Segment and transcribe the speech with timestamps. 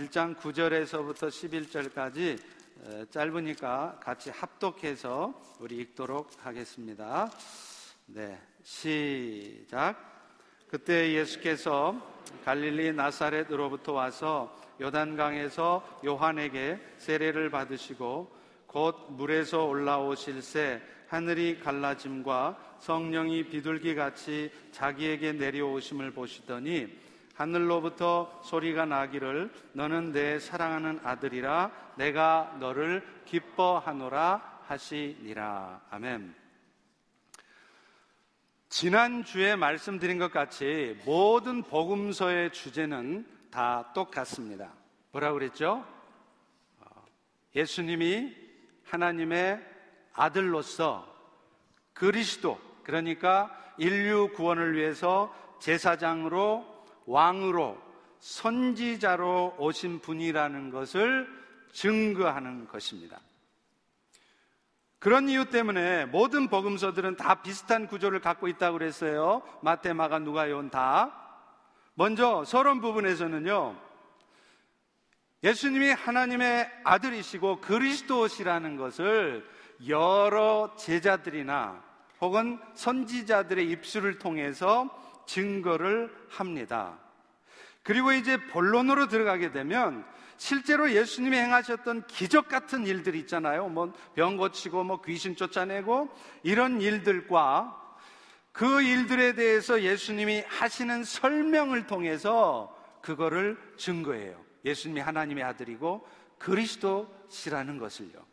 [0.00, 2.38] 1장 9절에서부터 11절까지
[3.10, 7.30] 짧으니까 같이 합독해서 우리 읽도록 하겠습니다.
[8.06, 9.96] 네, 시작.
[10.68, 11.94] 그때 예수께서
[12.46, 18.34] 갈릴리 나사렛으로부터 와서 요단강에서 요한에게 세례를 받으시고
[18.66, 27.09] 곧 물에서 올라오실새 하늘이 갈라짐과 성령이 비둘기 같이 자기에게 내려오심을 보시더니
[27.40, 35.80] 하늘로부터 소리가 나기를 너는 내 사랑하는 아들이라 내가 너를 기뻐하노라 하시니라.
[35.88, 36.34] 아멘.
[38.68, 44.74] 지난주에 말씀드린 것 같이 모든 복음서의 주제는 다 똑같습니다.
[45.10, 45.86] 뭐라고 그랬죠?
[46.80, 47.04] 어,
[47.56, 48.36] 예수님이
[48.84, 49.66] 하나님의
[50.12, 51.10] 아들로서
[51.94, 56.69] 그리스도, 그러니까 인류 구원을 위해서 제사장으로,
[57.10, 57.76] 왕으로,
[58.20, 61.28] 선지자로 오신 분이라는 것을
[61.72, 63.18] 증거하는 것입니다.
[65.00, 69.42] 그런 이유 때문에 모든 복음서들은 다 비슷한 구조를 갖고 있다고 그랬어요.
[69.62, 71.16] 마태, 마가, 누가, 요한 다.
[71.94, 73.76] 먼저 서론 부분에서는요.
[75.42, 79.48] 예수님이 하나님의 아들이시고 그리스도시라는 것을
[79.88, 81.82] 여러 제자들이나
[82.20, 84.90] 혹은 선지자들의 입술을 통해서
[85.26, 86.98] 증거를 합니다.
[87.90, 90.04] 그리고 이제 본론으로 들어가게 되면
[90.36, 93.68] 실제로 예수님이 행하셨던 기적 같은 일들 있잖아요.
[93.68, 96.08] 뭐 병 고치고 뭐 귀신 쫓아내고
[96.44, 97.76] 이런 일들과
[98.52, 104.40] 그 일들에 대해서 예수님이 하시는 설명을 통해서 그거를 증거해요.
[104.64, 106.06] 예수님이 하나님의 아들이고
[106.38, 108.24] 그리스도시라는 것을요.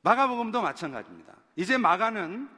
[0.00, 1.34] 마가복음도 마찬가지입니다.
[1.56, 2.48] 이제 마가는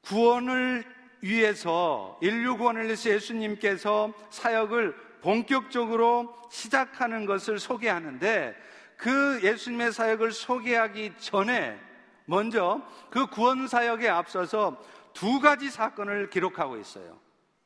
[0.00, 8.54] 구원을 위해서 인류 구원을 위해서 예수님께서 사역을 본격적으로 시작하는 것을 소개하는데
[8.96, 11.78] 그 예수님의 사역을 소개하기 전에
[12.26, 14.82] 먼저 그 구원 사역에 앞서서
[15.12, 17.18] 두 가지 사건을 기록하고 있어요.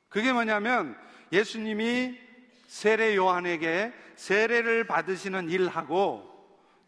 [0.08, 0.96] 그게 뭐냐면
[1.32, 2.18] 예수님이
[2.66, 6.24] 세례 요한에게 세례를 받으시는 일하고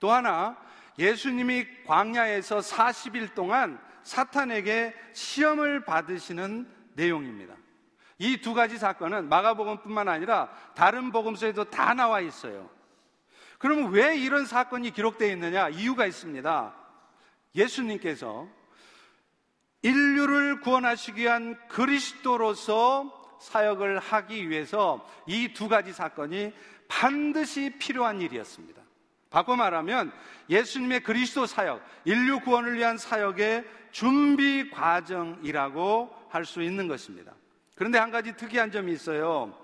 [0.00, 0.56] 또 하나
[0.98, 7.54] 예수님이 광야에서 40일 동안 사탄에게 시험을 받으시는 내용입니다.
[8.18, 12.68] 이 두 가지 사건은 마가복음뿐만 아니라 다른 복음서에도 다 나와 있어요.
[13.58, 15.68] 그러면 왜 이런 사건이 기록되어 있느냐?
[15.68, 16.74] 이유가 있습니다.
[17.54, 18.48] 예수님께서
[19.82, 26.52] 인류를 구원하시기 위한 그리스도로서 사역을 하기 위해서 이 두 가지 사건이
[26.88, 28.82] 반드시 필요한 일이었습니다.
[29.30, 30.10] 바꿔 말하면
[30.48, 37.32] 예수님의 그리스도 사역, 인류 구원을 위한 사역의 준비 과정이라고 할 수 있는 것입니다.
[37.74, 39.56] 그런데 한 가지 특이한 점이 있어요.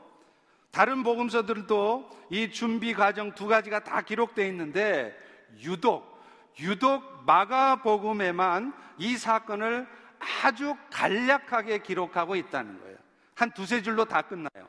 [0.70, 5.16] 다른 복음서들도 이 준비 과정 두 가지가 다 기록되어 있는데
[5.62, 6.14] 유독
[6.60, 9.86] 유독 마가복음에만 이 사건을
[10.42, 12.96] 아주 간략하게 기록하고 있다는 거예요.
[13.34, 14.68] 한 두세 줄로 다 끝나요.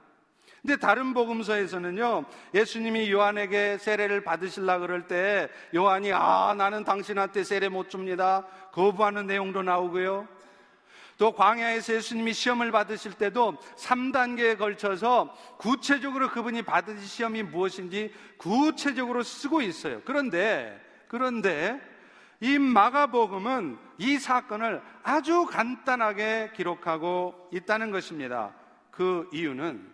[0.65, 7.87] 근데 다른 복음서에서는요, 예수님이 요한에게 세례를 받으실라 그럴 때 요한이 아, 나는 당신한테 세례 못
[7.87, 8.47] 줍니다.
[8.71, 10.27] 거부하는 내용도 나오고요.
[11.19, 19.61] 또 광야에서 예수님이 시험을 받으실 때도 3단계에 걸쳐서 구체적으로 그분이 받으신 시험이 무엇인지 구체적으로 쓰고
[19.61, 20.01] 있어요.
[20.03, 21.79] 그런데, 그런데
[22.39, 28.55] 이 마가복음은 이 사건을 아주 간단하게 기록하고 있다는 것입니다.
[28.89, 29.93] 그 이유는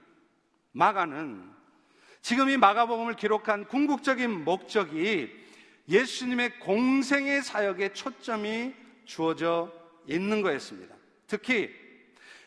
[0.71, 1.51] 마가는
[2.21, 5.31] 지금 이 마가복음을 기록한 궁극적인 목적이
[5.89, 8.73] 예수님의 공생의 사역에 초점이
[9.05, 9.73] 주어져
[10.07, 10.95] 있는 거였습니다.
[11.27, 11.69] 특히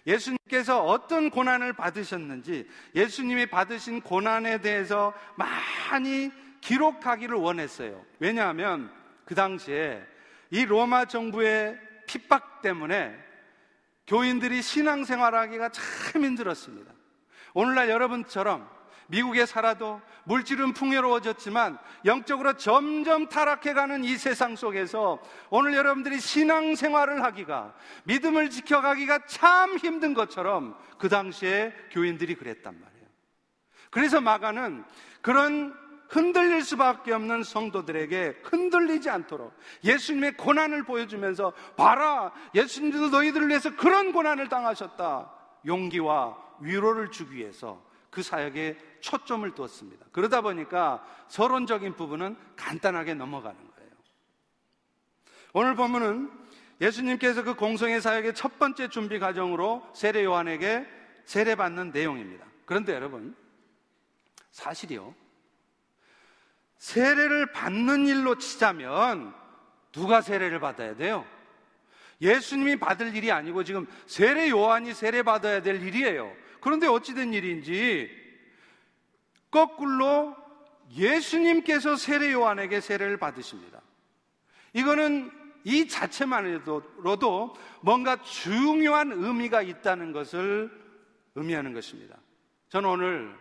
[0.07, 6.31] 예수님께서 어떤 고난을 받으셨는지 예수님이 받으신 고난에 대해서 많이
[6.61, 8.05] 기록하기를 원했어요.
[8.19, 8.93] 왜냐하면
[9.25, 10.03] 그 당시에
[10.51, 13.19] 이 로마 정부의 핍박 때문에
[14.07, 16.94] 교인들이 신앙생활하기가 참 힘들었습니다.
[17.55, 18.69] 오늘날 여러분처럼
[19.07, 25.21] 미국에 살아도 물질은 풍요로워졌지만 영적으로 점점 타락해가는 이 세상 속에서
[25.51, 27.75] 오늘 여러분들이 신앙 생활을 하기가
[28.05, 33.07] 믿음을 지켜가기가 참 힘든 것처럼 그 당시에 교인들이 그랬단 말이에요.
[33.91, 34.85] 그래서 마가는
[35.21, 35.75] 그런
[36.09, 44.49] 흔들릴 수밖에 없는 성도들에게 흔들리지 않도록 예수님의 고난을 보여주면서 봐라 예수님도 너희들을 위해서 그런 고난을
[44.49, 45.34] 당하셨다
[45.67, 50.07] 용기와 위로를 주기 위해서 그 사역에 초점을 두었습니다.
[50.13, 53.91] 그러다 보니까 서론적인 부분은 간단하게 넘어가는 거예요.
[55.53, 56.31] 오늘 본문은
[56.81, 60.87] 예수님께서 그 공성의 사역의 첫 번째 준비 과정으로 세례 요한에게
[61.25, 62.47] 세례받는 내용입니다.
[62.67, 63.37] 그런데 여러분,
[64.51, 65.15] 사실이요.
[66.79, 69.35] 세례를 받는 일로 치자면
[69.93, 71.25] 누가 세례를 받아야 돼요?
[72.25, 76.35] 예수님이 받을 일이 아니고 지금 세례 요한이 세례 받아야 될 일이에요.
[76.61, 78.11] 그런데 어찌된 일인지
[79.51, 80.35] 거꾸로
[80.97, 83.83] 예수님께서 세례 요한에게 세례를 받으십니다.
[84.73, 85.31] 이거는
[85.65, 90.71] 이 자체만으로도 뭔가 중요한 의미가 있다는 것을
[91.35, 92.17] 의미하는 것입니다.
[92.71, 93.35] 저는 오늘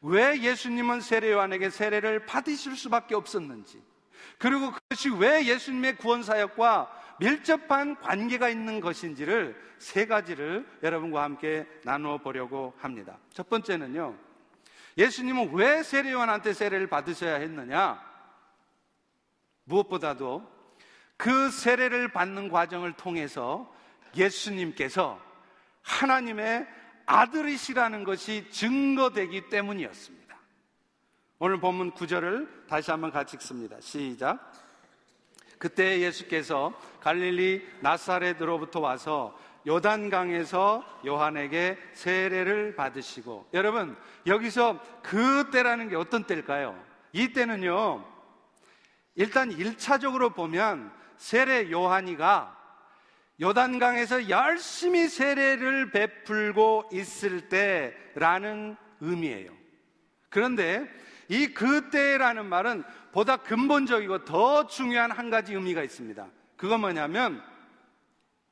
[0.00, 3.82] 왜 예수님은 세례 요한에게 세례를 받으실 수밖에 없었는지,
[4.38, 12.18] 그리고 그것이 왜 예수님의 구원 사역과 밀접한 관계가 있는 것인지를 세 가지를 여러분과 함께 나누어
[12.18, 13.18] 보려고 합니다.
[13.32, 14.16] 첫 번째는요.
[14.96, 18.00] 예수님은 왜 세례 요한한테 세례를 받으셔야 했느냐?
[19.64, 20.50] 무엇보다도
[21.16, 23.72] 그 세례를 받는 과정을 통해서
[24.16, 25.20] 예수님께서
[25.82, 26.66] 하나님의
[27.06, 30.24] 아들이시라는 것이 증거되기 때문이었습니다.
[31.38, 33.76] 오늘 본문 9절을 다시 한번 같이 읽습니다.
[33.80, 34.52] 시작.
[35.64, 39.34] 그때 예수께서 갈릴리 나사렛으로부터 와서
[39.66, 43.96] 요단강에서 요한에게 세례를 받으시고 여러분
[44.26, 46.78] 여기서 그 때라는 게 어떤 때일까요?
[47.14, 48.04] 이 때는요
[49.14, 52.54] 일단 1차적으로 보면 세례 요한이가
[53.40, 59.50] 요단강에서 열심히 세례를 베풀고 있을 때라는 의미예요.
[60.28, 60.86] 그런데
[61.28, 66.26] 이 그때라는 말은 보다 근본적이고 더 중요한 한 가지 의미가 있습니다.
[66.56, 67.42] 그건 뭐냐면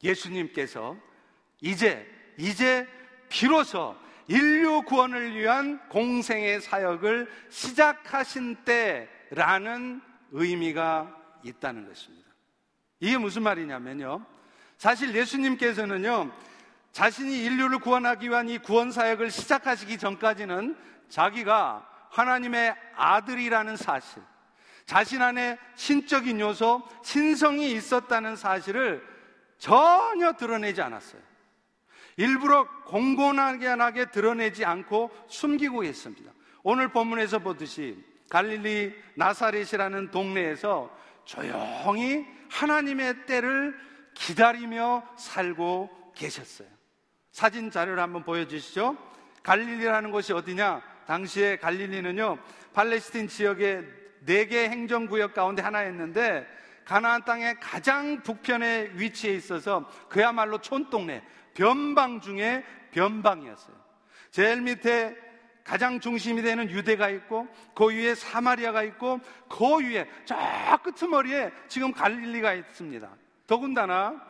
[0.03, 0.97] 예수님께서
[1.61, 2.89] 이제, 이제
[3.29, 3.97] 비로소
[4.29, 12.29] 인류 구원을 위한 공생의 사역을 시작하신 때라는 의미가 있다는 것입니다.
[13.01, 14.25] 이게 무슨 말이냐면요.
[14.79, 16.33] 사실 예수님께서는요,
[16.93, 20.77] 자신이 인류를 구원하기 위한 이 구원 사역을 시작하시기 전까지는
[21.09, 24.23] 자기가 하나님의 아들이라는 사실,
[24.85, 29.03] 자신 안에 신적인 요소, 신성이 있었다는 사실을
[29.57, 31.23] 전혀 드러내지 않았어요.
[32.17, 36.31] 일부러 공공하게 드러내지 않고 숨기고 있습니다.
[36.63, 40.95] 오늘 본문에서 보듯이 갈릴리 나사렛이라는 동네에서
[41.25, 43.79] 조용히 하나님의 때를
[44.15, 46.69] 기다리며 살고 계셨어요.
[47.31, 48.97] 사진 자료를 한번 보여주시죠.
[49.43, 50.92] 갈릴리라는 곳이 어디냐?
[51.07, 52.39] 당시에 갈릴리는요,
[52.73, 53.85] 팔레스틴 지역의
[54.25, 56.47] 네 개 행정구역 가운데 하나였는데,
[56.85, 61.23] 가나안 땅의 가장 북편에 위치해 있어서 그야말로 촌동네,
[61.55, 63.77] 변방 중에 변방이었어요.
[64.31, 65.17] 제일 밑에
[65.65, 70.37] 가장 중심이 되는 유대가 있고 그 위에 사마리아가 있고 그 위에 저
[70.83, 73.09] 끄트머리에 지금 갈릴리가 있습니다.
[73.47, 74.21] 더군다나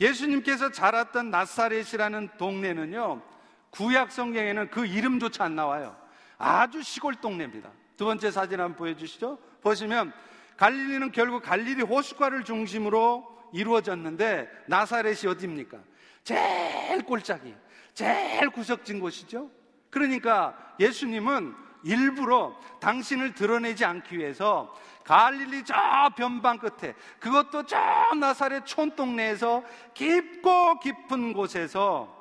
[0.00, 3.22] 예수님께서 자랐던 나사렛이라는 동네는요
[3.70, 5.96] 구약 성경에는 그 이름조차 안 나와요.
[6.40, 7.70] 아주 시골 동네입니다.
[7.98, 9.38] 두 번째 사진 한번 보여주시죠.
[9.60, 10.10] 보시면
[10.56, 15.78] 갈릴리는 결국 갈릴리 호숫가를 중심으로 이루어졌는데 나사렛이 어디입니까?
[16.24, 17.54] 제일 꼴짝이,
[17.92, 19.50] 제일 구석진 곳이죠.
[19.90, 25.74] 그러니까 예수님은 일부러 당신을 드러내지 않기 위해서 갈릴리 저
[26.16, 27.78] 변방 끝에 그것도 저
[28.18, 29.62] 나사렛 촌동네에서
[29.92, 32.16] 깊고 깊은 곳에서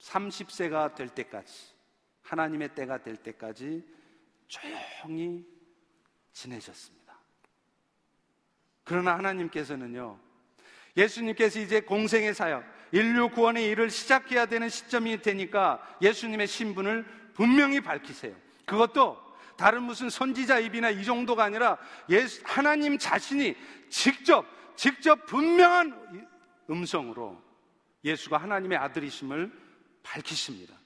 [0.00, 1.67] 30세가 될 때까지
[2.28, 3.82] 하나님의 때가 될 때까지
[4.46, 5.46] 조용히
[6.32, 7.18] 지내셨습니다.
[8.84, 10.18] 그러나 하나님께서는요,
[10.96, 17.04] 예수님께서 이제 공생의 사역, 인류 구원의 일을 시작해야 되는 시점이 되니까 예수님의 신분을
[17.34, 18.34] 분명히 밝히세요.
[18.64, 19.18] 그것도
[19.56, 23.56] 다른 무슨 선지자 입이나 이 정도가 아니라 예수, 하나님 자신이
[23.88, 26.28] 직접, 직접 분명한
[26.70, 27.42] 음성으로
[28.04, 29.52] 예수가 하나님의 아들이심을
[30.02, 30.77] 밝히십니다.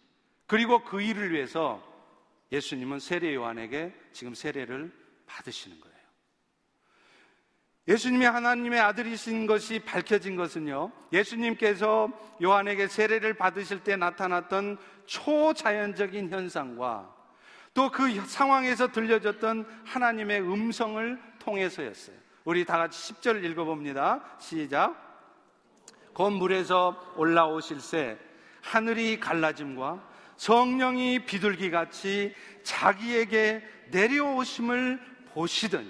[0.47, 1.83] 그리고 그 일을 위해서
[2.51, 4.93] 예수님은 세례 요한에게 지금 세례를
[5.27, 5.93] 받으시는 거예요.
[7.89, 17.23] 예수님이 하나님의 아들이신 것이 밝혀진 것은요, 예수님께서 요한에게 세례를 받으실 때 나타났던 초자연적인 현상과
[17.75, 22.17] 또 그 상황에서 들려졌던 하나님의 음성을 통해서였어요.
[22.45, 24.37] 우리 다 같이 10절 읽어봅니다.
[24.39, 25.11] 시작.
[26.15, 28.19] 건물에서 올라오실새
[28.61, 30.12] 하늘이 갈라짐과
[30.43, 32.35] 성령이 비둘기 같이
[32.65, 35.01] 자기에게 내려오심을
[35.35, 35.89] 보시더니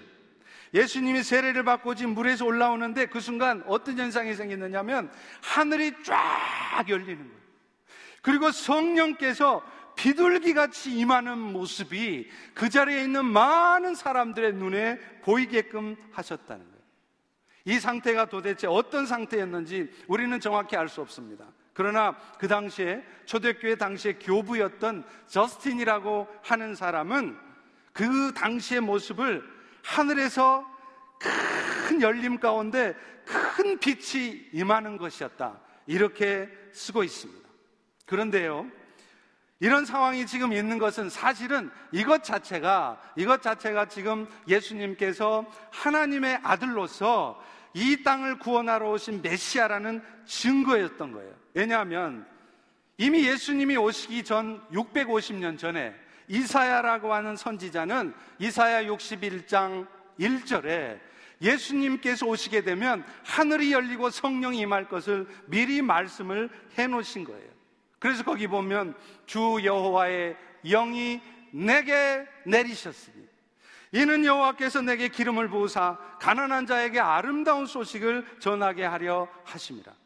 [0.75, 7.43] 예수님이 세례를 받고 지금 물에서 올라오는데 그 순간 어떤 현상이 생겼느냐면 하늘이 쫙 열리는 거예요.
[8.21, 9.65] 그리고 성령께서
[9.97, 16.83] 비둘기 같이 임하는 모습이 그 자리에 있는 많은 사람들의 눈에 보이게끔 하셨다는 거예요.
[17.65, 21.47] 이 상태가 도대체 어떤 상태였는지 우리는 정확히 알 수 없습니다.
[21.75, 27.39] 그러나 그 당시에 초대교회 당시에 교부였던 저스틴이라고 하는 사람은
[27.93, 29.43] 그 당시의 모습을
[29.83, 30.67] 하늘에서
[31.89, 35.61] 큰 열림 가운데 큰 빛이 임하는 것이었다.
[35.87, 37.49] 이렇게 쓰고 있습니다.
[38.07, 38.67] 그런데요,
[39.61, 47.41] 이런 상황이 지금 있는 것은 사실은 이것 자체가, 이것 자체가 지금 예수님께서 하나님의 아들로서
[47.75, 51.42] 이 땅을 구원하러 오신 메시아라는 증거였던 거예요.
[51.55, 52.27] 왜냐하면
[52.99, 55.95] 이미 예수님이 오시기 전 650년 전에
[56.29, 59.87] 이사야라고 하는 선지자는 이사야 61장
[60.19, 61.01] 1절에
[61.41, 67.51] 예수님께서 오시게 되면 하늘이 열리고 성령이 임할 것을 미리 말씀을 해 놓으신 거예요.
[67.99, 68.95] 그래서 거기 보면
[69.27, 71.21] 주 여호와의 영이
[71.53, 73.29] 내게 내리셨으니
[73.93, 80.02] 이는 여호와께서 내게 기름을 부으사 가난한 자에게 아름다운 소식을 전하게 하려 하심이라.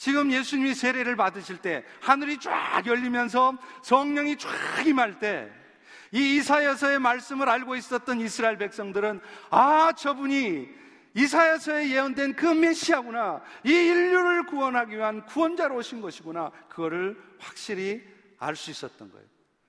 [0.00, 4.48] 지금 예수님이 세례를 받으실 때 하늘이 쫙 열리면서 성령이 쫙
[4.86, 5.60] 임할 때
[6.12, 10.68] 이 이사야서의 말씀을 알고 있었던 이스라엘 백성들은 아 저분이
[11.14, 18.02] 이사야서에 예언된 그 메시아구나 이 인류를 구원하기 위한 구원자로 오신 것이구나 그거를 확실히
[18.38, 19.26] 알 수 있었던 거예요.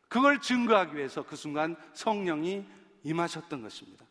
[0.08, 2.66] 그걸 증거하기 위해서 그 순간 성령이
[3.04, 4.06] 임하셨던 것입니다.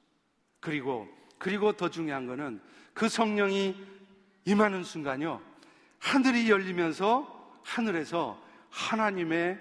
[0.60, 1.08] 그리고
[1.38, 2.60] 그리고 더 중요한 것은
[2.94, 3.76] 그 성령이
[4.44, 5.40] 임하는 순간요.
[6.00, 9.60] 하늘이 열리면서 하늘에서 하나님의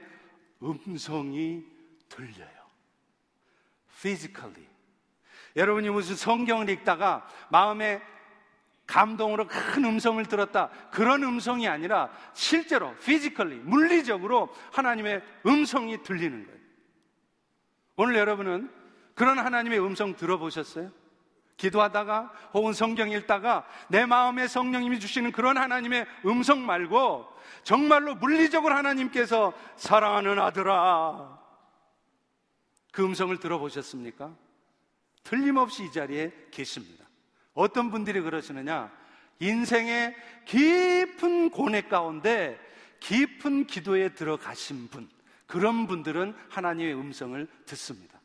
[0.64, 1.64] 음성이
[2.08, 2.50] 들려요.
[4.02, 4.68] physically.
[5.56, 8.02] 여러분이 무슨 성경을 읽다가 마음에
[8.88, 10.70] 감동으로 큰 음성을 들었다.
[10.92, 16.60] 그런 음성이 아니라 실제로 physically, 물리적으로 하나님의 음성이 들리는 거예요.
[17.98, 18.72] 오늘 여러분은
[19.14, 20.92] 그런 하나님의 음성 들어보셨어요?
[21.60, 27.28] 기도하다가 혹은 성경 읽다가 내 마음에 성령님이 주시는 그런 하나님의 음성 말고
[27.64, 31.38] 정말로 물리적으로 하나님께서 사랑하는 아들아
[32.92, 34.34] 그 음성을 들어보셨습니까?
[35.24, 37.06] 틀림없이 이 자리에 계십니다.
[37.54, 38.92] 어떤 분들이 그러시느냐?
[39.40, 42.60] 인생의 깊은 고뇌 가운데
[43.02, 45.10] 깊은 기도에 들어가신 분,
[45.46, 48.20] 그런 분들은 하나님의 음성을 듣습니다.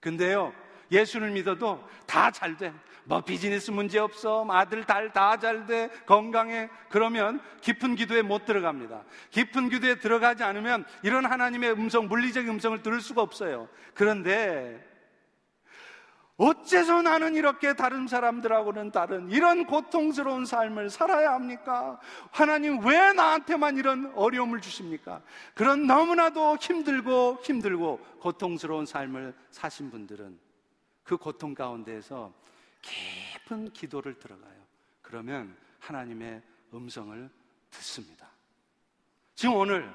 [0.00, 0.52] 근데요,
[0.90, 2.72] 예수를 믿어도 다 잘 돼.
[3.04, 4.44] 뭐 비즈니스 문제 없어.
[4.44, 5.90] 뭐 아들, 딸 다 잘 돼.
[6.06, 6.68] 건강해.
[6.90, 9.02] 그러면 깊은 기도에 못 들어갑니다.
[9.30, 13.68] 깊은 기도에 들어가지 않으면 이런 하나님의 음성, 물리적인 음성을 들을 수가 없어요.
[13.94, 14.86] 그런데
[16.36, 22.00] 어째서 나는 이렇게 다른 사람들하고는 다른 이런 고통스러운 삶을 살아야 합니까?
[22.30, 25.20] 하나님 왜 나한테만 이런 어려움을 주십니까?
[25.54, 30.49] 그런 너무나도 힘들고 힘들고 고통스러운 삶을 사신 분들은
[31.02, 32.32] 그 고통 가운데에서
[32.82, 34.60] 깊은 기도를 들어가요.
[35.02, 36.42] 그러면 하나님의
[36.72, 37.30] 음성을
[37.70, 38.28] 듣습니다.
[39.34, 39.92] 지금 오늘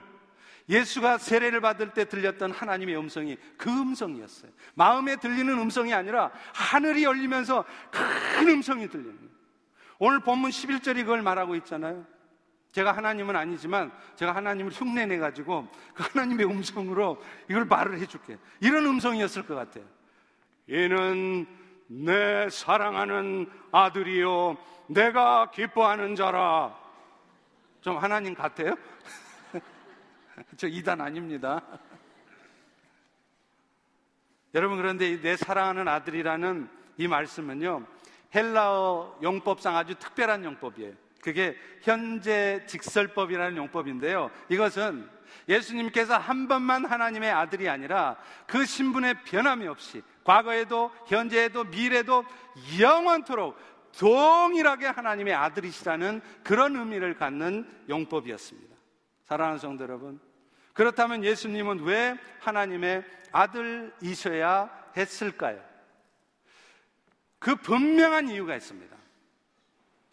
[0.67, 4.51] 예수가 세례를 받을 때 들렸던 하나님의 음성이 그 음성이었어요.
[4.73, 9.35] 마음에 들리는 음성이 아니라 하늘이 열리면서 큰 음성이 들리는 거예요.
[9.99, 12.05] 오늘 본문 11절이 그걸 말하고 있잖아요.
[12.71, 18.37] 제가 하나님은 아니지만 제가 하나님을 흉내내 가지고 그 하나님의 음성으로 이걸 말을 해줄게.
[18.59, 19.85] 이런 음성이었을 것 같아요.
[20.67, 21.45] 이는
[21.87, 24.57] 내 사랑하는 아들이요
[24.87, 26.75] 내가 기뻐하는 자라.
[27.81, 28.75] 좀 하나님 같아요?
[30.57, 31.61] 저 이단 아닙니다.
[34.55, 37.85] 여러분 그런데 내 사랑하는 아들이라는 이 말씀은요
[38.33, 41.04] 헬라어 용법상 아주 특별한 용법이에요.
[41.25, 44.29] 그게 현재 직설법이라는 용법인데요.
[44.47, 45.09] 이것은
[45.49, 48.15] 예수님께서 한 번만 하나님의 아들이 아니라
[48.45, 52.23] 그 신분의 변함이 없이 과거에도 현재에도 미래도
[52.79, 53.57] 영원토록
[53.97, 58.75] 동일하게 하나님의 아들이시라는 그런 의미를 갖는 용법이었습니다.
[59.23, 60.19] 사랑하는 성도 여러분,
[60.73, 65.59] 그렇다면 예수님은 왜 하나님의 아들이셔야 했을까요?
[67.39, 68.95] 그 분명한 이유가 있습니다.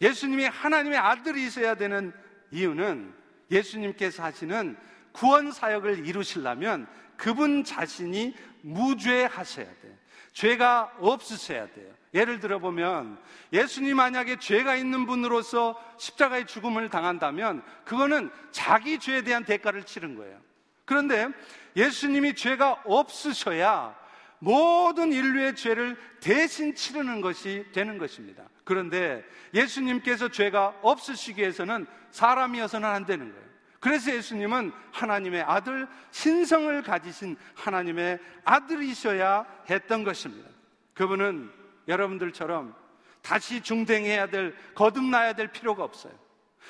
[0.03, 2.13] 예수님이 하나님의 아들이셔야 되는
[2.51, 3.13] 이유는
[3.49, 4.77] 예수님께서 하시는
[5.13, 9.93] 구원 사역을 이루시려면 그분 자신이 무죄하셔야 돼요.
[10.33, 11.93] 죄가 없으셔야 돼요.
[12.13, 13.17] 예를 들어 보면
[13.53, 20.37] 예수님 만약에 죄가 있는 분으로서 십자가의 죽음을 당한다면 그거는 자기 죄에 대한 대가를 치른 거예요.
[20.85, 21.29] 그런데
[21.75, 23.95] 예수님이 죄가 없으셔야
[24.43, 28.43] 모든 인류의 죄를 대신 치르는 것이 되는 것입니다.
[28.65, 29.23] 그런데
[29.53, 33.43] 예수님께서 죄가 없으시기 위해서는 사람이어서는 안 되는 거예요.
[33.79, 40.49] 그래서 예수님은 하나님의 아들, 신성을 가지신 하나님의 아들이셔야 했던 것입니다.
[40.93, 41.49] 그분은
[41.87, 42.75] 여러분들처럼
[43.21, 46.13] 다시 중댕해야 될, 거듭나야 될 필요가 없어요.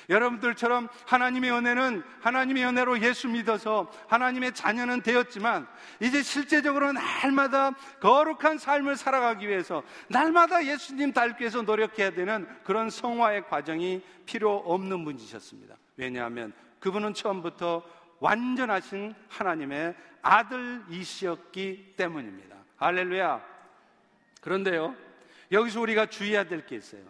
[0.09, 5.67] 여러분들처럼 하나님의 은혜는 하나님의 은혜로 예수 믿어서 하나님의 자녀는 되었지만
[5.99, 13.47] 이제 실제적으로 날마다 거룩한 삶을 살아가기 위해서 날마다 예수님 닮기 위해서 노력해야 되는 그런 성화의
[13.47, 15.75] 과정이 필요 없는 분이셨습니다.
[15.97, 17.83] 왜냐하면 그분은 처음부터
[18.19, 22.55] 완전하신 하나님의 아들이셨기 때문입니다.
[22.77, 23.41] 할렐루야.
[24.41, 24.95] 그런데요,
[25.51, 27.01] 여기서 우리가 주의해야 될 게 있어요.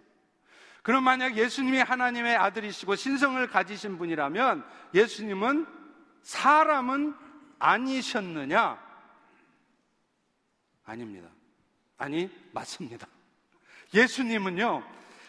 [0.83, 5.65] 그럼 만약 예수님이 하나님의 아들이시고 신성을 가지신 분이라면 예수님은
[6.21, 7.15] 사람은
[7.57, 8.77] 아니셨느냐?
[10.85, 11.29] 아닙니다.
[11.97, 13.07] 아니, 맞습니다.
[13.93, 14.83] 예수님은요,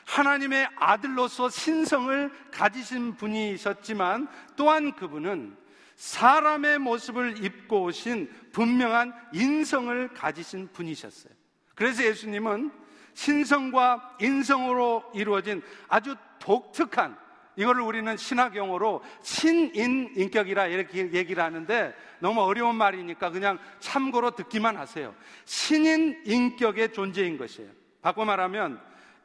[0.07, 5.57] 하나님의 아들로서 신성을 가지신 분이셨지만 또한 그분은
[5.95, 11.33] 사람의 모습을 입고 오신 분명한 인성을 가지신 분이셨어요.
[11.77, 12.84] 그래서 예수님은
[13.15, 17.17] 신성과 인성으로 이루어진 아주 독특한
[17.57, 24.77] 이거를 우리는 신학 용어로 신인 인격이라 이렇게 얘기를 하는데 너무 어려운 말이니까 그냥 참고로 듣기만
[24.77, 25.15] 하세요.
[25.45, 27.71] 신인 인격의 존재인 것이에요.
[28.03, 28.81] 바꿔 말하면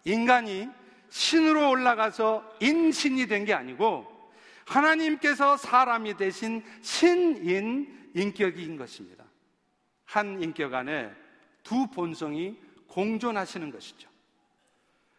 [0.06, 0.70] 인간이
[1.10, 4.06] 신으로 올라가서 인신이 된 게 아니고
[4.66, 9.26] 하나님께서 사람이 되신 신인 인격인 것입니다.
[10.06, 11.10] 한 인격 안에
[11.64, 12.58] 두 본성이
[12.90, 14.10] 공존하시는 것이죠.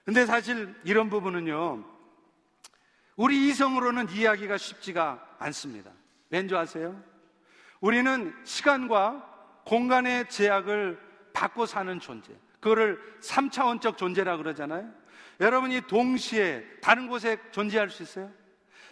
[0.04, 1.84] 근데 사실 이런 부분은요,
[3.16, 5.90] 우리 이성으로는 이해하기가 쉽지가 않습니다.
[6.30, 7.02] 왠지 아세요?
[7.80, 10.98] 우리는 시간과 공간의 제약을
[11.32, 12.32] 받고 사는 존재.
[12.60, 14.90] 그거를 3차원적 존재라 그러잖아요.
[15.40, 18.30] 여러분이 동시에 다른 곳에 존재할 수 있어요?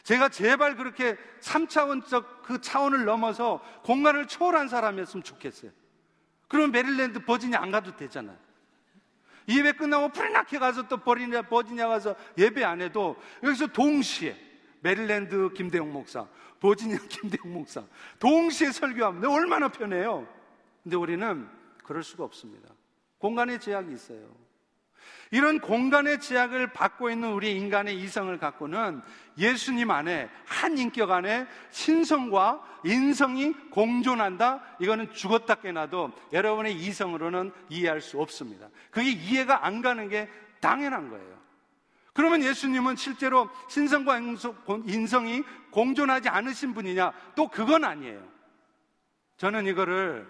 [0.03, 5.71] 제가 제발 그렇게 3차원적 그 차원을 넘어서 공간을 초월한 사람이었으면 좋겠어요.
[6.49, 8.39] 그럼 메릴랜드 버지니아 안 가도 되잖아요.
[9.49, 14.37] 예배 끝나고 부리나케 가서 또 버리냐, 버지니아 가서 예배 안 해도 여기서 동시에
[14.81, 16.27] 메릴랜드 김대웅 목사,
[16.61, 17.83] 버지니아 김대웅 목사
[18.19, 20.29] 동시에 설교하면 얼마나 편해요.
[20.83, 21.49] 근데 우리는
[21.85, 22.69] 그럴 수가 없습니다.
[23.19, 24.48] 공간의 제약이 있어요.
[25.31, 29.03] 이런 공간의 제약을 받고 있는 우리 인간의 이성을 갖고는
[29.37, 34.63] 예수님 안에 한 인격 안에 신성과 인성이 공존한다.
[34.81, 38.69] 이거는 죽었다 깨나도 여러분의 이성으로는 이해할 수 없습니다.
[38.91, 40.29] 그게 이해가 안 가는 게
[40.61, 41.39] 당연한 거예요.
[42.15, 44.19] 그러면 예수님은 실제로 신성과
[44.87, 47.13] 인성이 공존하지 않으신 분이냐?
[47.37, 48.27] 또 그건 아니에요.
[49.37, 50.27] 저는 이거를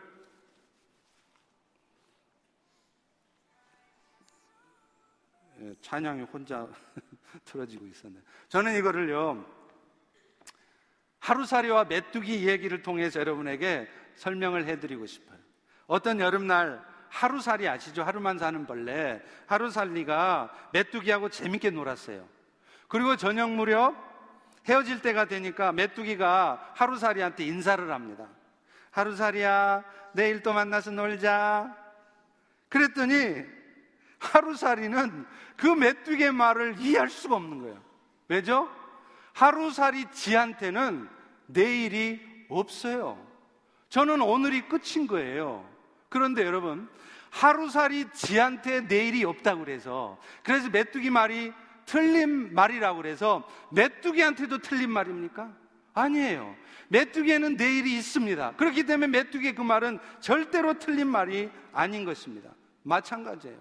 [5.81, 6.66] 찬양이 혼자
[7.44, 8.16] 틀어지고 있었네.
[8.49, 9.44] 저는 이거를요,
[11.21, 15.38] 하루살이와 메뚜기 얘기를 통해서 여러분에게 설명을 해드리고 싶어요.
[15.87, 18.03] 어떤 여름날 하루살이 아시죠?
[18.03, 19.23] 하루만 사는 벌레.
[19.47, 22.29] 하루살리가 메뚜기하고 재밌게 놀았어요.
[22.88, 23.97] 그리고 저녁 무렵
[24.68, 28.29] 헤어질 때가 되니까 메뚜기가 하루살이한테 인사를 합니다.
[28.90, 31.75] 하루살이야, 내일 또 만나서 놀자.
[32.68, 33.44] 그랬더니
[34.18, 35.26] 하루살이는
[35.57, 37.83] 그 메뚜기의 말을 이해할 수가 없는 거예요.
[38.28, 38.70] 왜죠?
[39.33, 41.09] 하루살이 지한테는
[41.46, 43.24] 내일이 없어요.
[43.88, 45.68] 저는 오늘이 끝인 거예요.
[46.09, 46.88] 그런데 여러분,
[47.31, 51.52] 하루살이 지한테 내일이 없다고 그래서 그래서 메뚜기 말이
[51.85, 55.50] 틀린 말이라고 그래서 메뚜기한테도 틀린 말입니까?
[55.94, 56.54] 아니에요.
[56.88, 58.52] 메뚜기에는 내일이 있습니다.
[58.57, 62.50] 그렇기 때문에 메뚜기의 그 말은 절대로 틀린 말이 아닌 것입니다.
[62.83, 63.59] 마찬가지예요.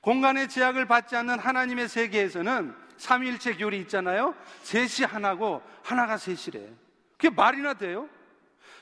[0.00, 4.34] 공간의 제약을 받지 않는 하나님의 세계에서는 삼위일체 교리 있잖아요.
[4.62, 6.68] 셋이 하나고 하나가 셋이래.
[7.16, 8.08] 그게 말이나 돼요?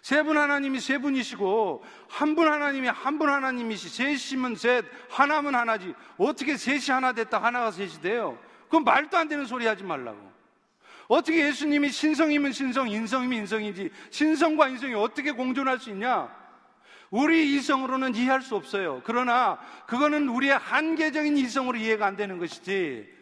[0.03, 5.95] 세 분 하나님이 세 분이시고 한 분 하나님이 한 분 하나님이시 셋이면 셋 하나면 하나지
[6.17, 8.39] 어떻게 셋이 하나 됐다 하나가 셋이 돼요?
[8.67, 10.33] 그건 말도 안 되는 소리 하지 말라고.
[11.09, 16.29] 어떻게 예수님이 신성이면 신성, 인성이면 인성이지 신성과 인성이 어떻게 공존할 수 있냐?
[17.11, 19.03] 우리 이성으로는 이해할 수 없어요.
[19.05, 23.17] 그러나 그거는 우리의 한계적인 이성으로 이해가 안 되는 것이지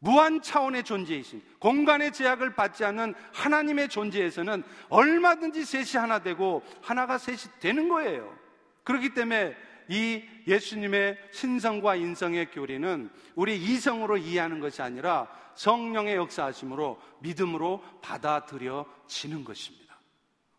[0.00, 7.38] 무한 차원의 존재이신 공간의 제약을 받지 않는 하나님의 존재에서는 얼마든지 셋이 하나 되고 하나가 셋이
[7.60, 8.36] 되는 거예요.
[8.84, 9.56] 그렇기 때문에
[9.88, 19.87] 이 예수님의 신성과 인성의 교리는 우리 이성으로 이해하는 것이 아니라 성령의 역사하심으로 믿음으로 받아들여지는 것입니다.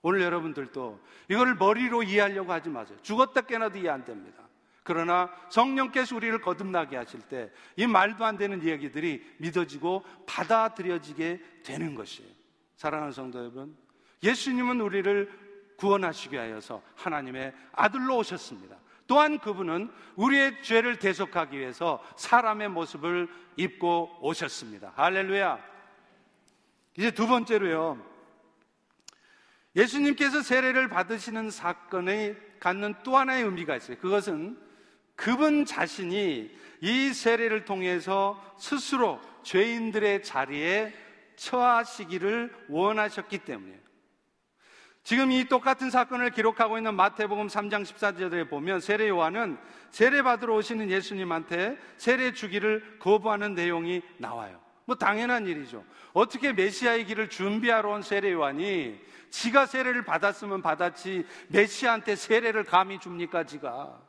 [0.01, 2.97] 오늘 여러분들도 이거를 머리로 이해하려고 하지 마세요.
[3.01, 4.43] 죽었다 깨나도 이해 안 됩니다.
[4.83, 12.29] 그러나 성령께서 우리를 거듭나게 하실 때 이 말도 안 되는 이야기들이 믿어지고 받아들여지게 되는 것이에요.
[12.75, 13.75] 사랑하는 성도 여러분,
[14.23, 15.31] 예수님은 우리를
[15.77, 18.77] 구원하시기 위하여서 하나님의 아들로 오셨습니다.
[19.07, 24.93] 또한 그분은 우리의 죄를 대속하기 위해서 사람의 모습을 입고 오셨습니다.
[24.95, 25.59] 할렐루야.
[26.97, 28.08] 이제 두 번째로요.
[29.75, 33.97] 예수님께서 세례를 받으시는 사건에 갖는 또 하나의 의미가 있어요.
[33.97, 34.57] 그것은
[35.15, 36.49] 그분 자신이
[36.81, 40.93] 이 세례를 통해서 스스로 죄인들의 자리에
[41.35, 43.79] 처하시기를 원하셨기 때문이에요.
[45.03, 49.57] 지금 이 똑같은 사건을 기록하고 있는 마태복음 3장 14절에 보면 세례 요한은
[49.89, 54.61] 세례 받으러 오시는 예수님한테 세례 주기를 거부하는 내용이 나와요.
[54.85, 55.83] 뭐 당연한 일이죠.
[56.13, 63.43] 어떻게 메시아의 길을 준비하러 온 세례 요한이 지가 세례를 받았으면 받았지 메시아한테 세례를 감히 줍니까
[63.45, 63.99] 지가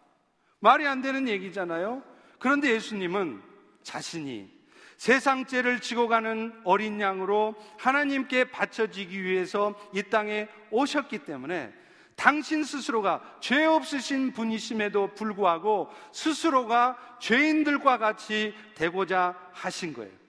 [0.60, 2.02] 말이 안 되는 얘기잖아요.
[2.38, 3.42] 그런데 예수님은
[3.82, 4.60] 자신이
[4.96, 11.72] 세상 죄를 지고 가는 어린 양으로 하나님께 바쳐지기 위해서 이 땅에 오셨기 때문에
[12.16, 20.19] 당신 스스로가 죄 없으신 분이심에도 불구하고 스스로가 죄인들과 같이 되고자 하신 거예요.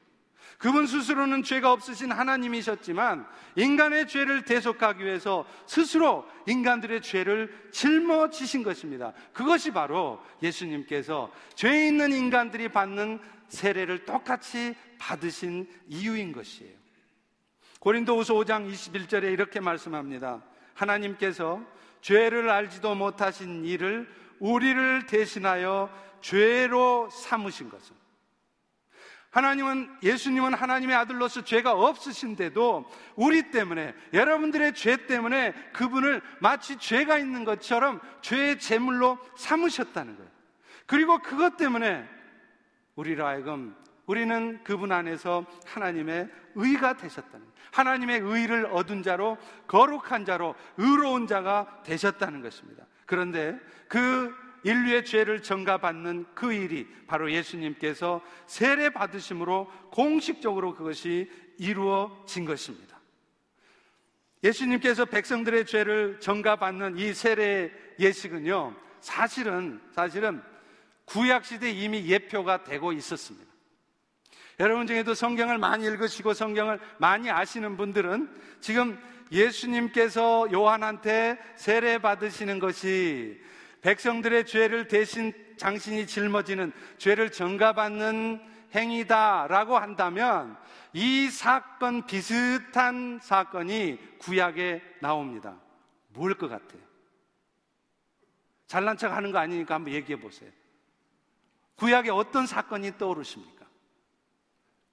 [0.62, 9.12] 그분 스스로는 죄가 없으신 하나님이셨지만 인간의 죄를 대속하기 위해서 스스로 인간들의 죄를 짊어지신 것입니다.
[9.34, 16.78] 그것이 바로 예수님께서 죄 있는 인간들이 받는 세례를 똑같이 받으신 이유인 것이에요.
[17.80, 20.44] 고린도후서 5장 21절에 이렇게 말씀합니다.
[20.76, 21.60] 하나님께서
[22.02, 25.90] 죄를 알지도 못하신 이를 우리를 대신하여
[26.22, 28.01] 죄로 삼으신 것은
[29.32, 37.46] 하나님은 예수님은 하나님의 아들로서 죄가 없으신데도 우리 때문에 여러분들의 죄 때문에 그분을 마치 죄가 있는
[37.46, 40.30] 것처럼 죄의 제물로 삼으셨다는 거예요.
[40.86, 42.08] 그리고 그것 때문에
[42.96, 47.52] 우리로 하여금 우리는 그분 안에서 하나님의 의가 되셨다는 거예요.
[47.72, 52.84] 하나님의 의를 얻은 자로 거룩한 자로 의로운 자가 되셨다는 것입니다.
[53.06, 63.00] 그런데 그 인류의 죄를 전가받는 그 일이 바로 예수님께서 세례 받으심으로 공식적으로 그것이 이루어진 것입니다.
[64.44, 70.42] 예수님께서 백성들의 죄를 전가받는 이 세례 예식은요, 사실은, 사실은
[71.06, 73.52] 구약시대 이미 예표가 되고 있었습니다.
[74.60, 79.00] 여러분 중에도 성경을 많이 읽으시고 성경을 많이 아시는 분들은 지금
[79.32, 83.42] 예수님께서 요한한테 세례 받으시는 것이
[83.82, 88.42] 백성들의 죄를 대신 장신이 짊어지는 죄를 전가받는
[88.74, 90.58] 행위다라고 한다면
[90.94, 95.60] 이 사건 비슷한 사건이 구약에 나옵니다.
[96.10, 96.82] 뭘 것 같아요?
[98.68, 100.50] 잘난 척 하는 거 아니니까 한번 얘기해 보세요.
[101.76, 103.66] 구약에 어떤 사건이 떠오르십니까?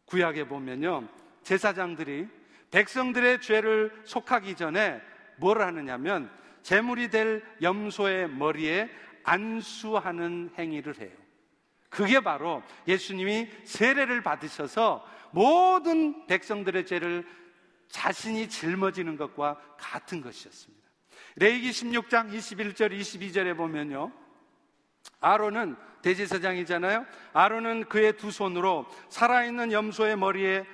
[0.07, 1.07] 구약에 보면요.
[1.43, 2.29] 제사장들이
[2.71, 5.01] 백성들의 죄를 속하기 전에
[5.37, 6.31] 뭘 하느냐면
[6.69, 8.91] 재물이 될 염소의 머리에
[9.25, 11.17] 안수하는 행위를 해요.
[11.89, 17.27] 그게 바로 예수님이 세례를 받으셔서 모든 백성들의 죄를
[17.89, 20.87] 자신이 짊어지는 것과 같은 것이었습니다.
[21.37, 24.13] 레이기 16장 21절 22절에 보면요.
[25.21, 27.07] 아론은 대제사장이잖아요.
[27.33, 30.67] 아론은 그의 두 손으로 살아있는 염소의 머리에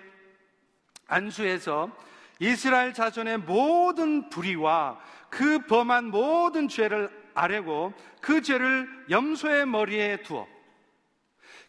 [1.06, 1.96] 안수해서
[2.40, 4.98] 이스라엘 자손의 모든 불의와
[5.34, 10.46] 그 범한 모든 죄를 아뢰고 그 죄를 염소의 머리에 두어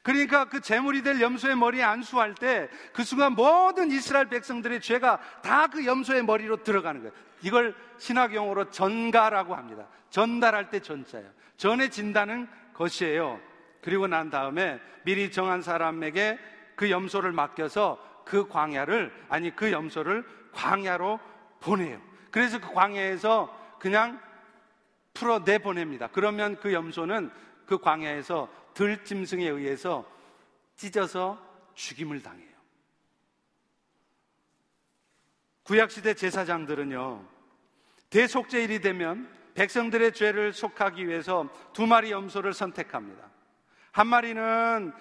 [0.04, 5.66] 그러니까 그 재물이 될 염소의 머리에 안수할 때 그 순간 모든 이스라엘 백성들의 죄가 다
[5.68, 7.14] 그 염소의 머리로 들어가는 거예요.
[7.42, 9.88] 이걸 신학 용어로 전가라고 합니다.
[10.12, 11.28] 전달할 때 전자예요.
[11.58, 13.40] 전해진다는 것이에요.
[13.82, 16.38] 그리고 난 다음에 미리 정한 사람에게
[16.76, 20.24] 그 염소를 맡겨서 그 광야를 아니 그 염소를
[20.54, 21.20] 광야로
[21.60, 22.00] 보내요.
[22.36, 24.22] 그래서 그 광야에서 그냥
[25.14, 26.10] 풀어 내보냅니다.
[26.12, 27.32] 그러면 그 염소는
[27.66, 30.06] 그 광야에서 들짐승에 의해서
[30.76, 31.42] 찢어서
[31.76, 32.50] 죽임을 당해요.
[35.64, 37.26] 구약시대 제사장들은요,
[38.10, 43.30] 대속제일이 되면 백성들의 죄를 속하기 위해서 두 마리 염소를 선택합니다.
[43.94, 44.92] 한 마리는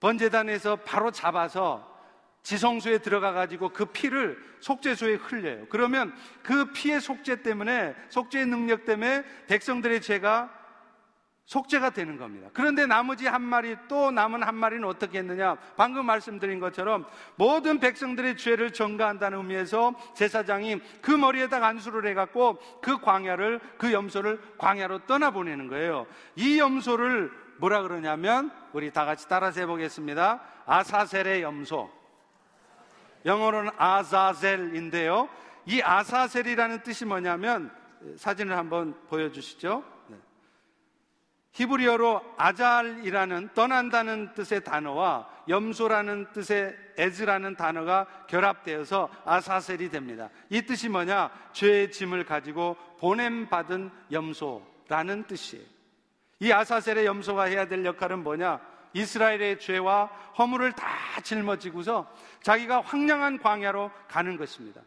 [0.00, 1.89] 번제단에서 바로 잡아서
[2.42, 5.66] 지성소에 들어가 가지고 그 피를 속죄소에 흘려요.
[5.68, 10.60] 그러면 그 피의 속죄 때문에 속죄의 능력 때문에 백성들의 죄가
[11.50, 12.48] 속죄가 되는 겁니다.
[12.52, 15.56] 그런데 나머지 한 마리 또 남은 한 마리는 어떻게 했느냐?
[15.76, 23.58] 방금 말씀드린 것처럼 모든 백성들의 죄를 전가한다는 의미에서 제사장이 그 머리에다가 안수를 해갖고 그 광야를
[23.78, 26.06] 그 염소를 광야로 떠나보내는 거예요.
[26.36, 30.40] 이 염소를 뭐라 그러냐면 우리 다 같이 따라서 해보겠습니다.
[30.66, 31.99] 아사셀의 염소.
[33.24, 35.28] 영어로는 아자셀인데요.
[35.66, 37.70] 이 아사셀이라는 뜻이 뭐냐면
[38.16, 39.84] 사진을 한번 보여주시죠.
[41.52, 50.30] 히브리어로 아잘이라는 떠난다는 뜻의 단어와 염소라는 뜻의 에즈라는 단어가 결합되어서 아사셀이 됩니다.
[50.48, 51.30] 이 뜻이 뭐냐?
[51.52, 55.64] 죄의 짐을 가지고 보냄받은 염소라는 뜻이에요.
[56.38, 58.60] 이 아사셀의 염소가 해야 될 역할은 뭐냐?
[58.92, 60.06] 이스라엘의 죄와
[60.38, 60.86] 허물을 다
[61.22, 62.10] 짊어지고서
[62.42, 64.80] 자기가 황량한 광야로 가는 것입니다.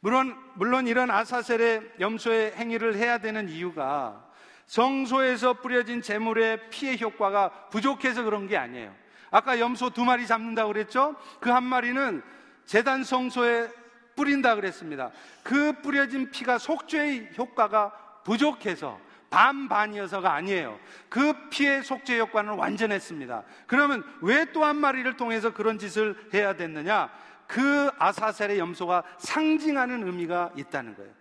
[0.00, 4.26] 물론, 물론 이런 아사셀의 염소의 행위를 해야 되는 이유가
[4.66, 8.94] 성소에서 뿌려진 재물의 피해 효과가 부족해서 그런 게 아니에요.
[9.30, 11.16] 아까 염소 두 마리 잡는다고 그랬죠?
[11.40, 12.22] 그 한 마리는
[12.66, 13.68] 재단 성소에
[14.16, 15.10] 뿌린다 그랬습니다.
[15.42, 17.90] 그 뿌려진 피가 속죄의 효과가
[18.24, 18.98] 부족해서
[19.30, 20.78] 반반이어서가 아니에요.
[21.08, 23.44] 그 피의 속죄 효과는 완전했습니다.
[23.66, 27.10] 그러면 왜 또 한 마리를 통해서 그런 짓을 해야 됐느냐?
[27.46, 31.12] 그 아사셀의 염소가 상징하는 의미가 있다는 거예요.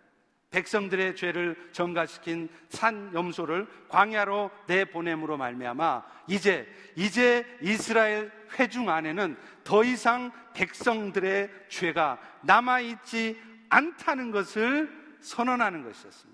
[0.51, 10.31] 백성들의 죄를 전가시킨 산 염소를 광야로 내보냄으로 말미암아 이제 이제 이스라엘 회중 안에는 더 이상
[10.55, 14.91] 백성들의 죄가 남아 있지 않다는 것을
[15.21, 16.28] 선언하는 것이었습니다.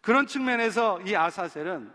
[0.00, 1.90] 그런 측면에서 이 아사셀은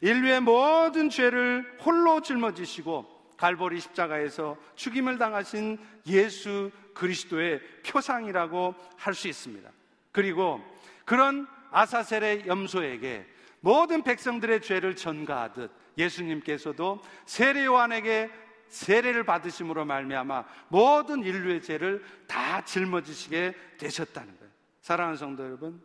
[0.00, 9.68] 인류의 모든 죄를 홀로 짊어지시고 갈보리 십자가에서 죽임을 당하신 예수 그리스도의 표상이라고 할 수 있습니다.
[10.12, 10.60] 그리고
[11.04, 13.26] 그런 아사셀의 염소에게
[13.60, 18.30] 모든 백성들의 죄를 전가하듯 예수님께서도 세례 요한에게
[18.68, 24.52] 세례를 받으심으로 말미암아 모든 인류의 죄를 다 짊어지시게 되셨다는 거예요.
[24.80, 25.80] 사랑하는 성도 여러분,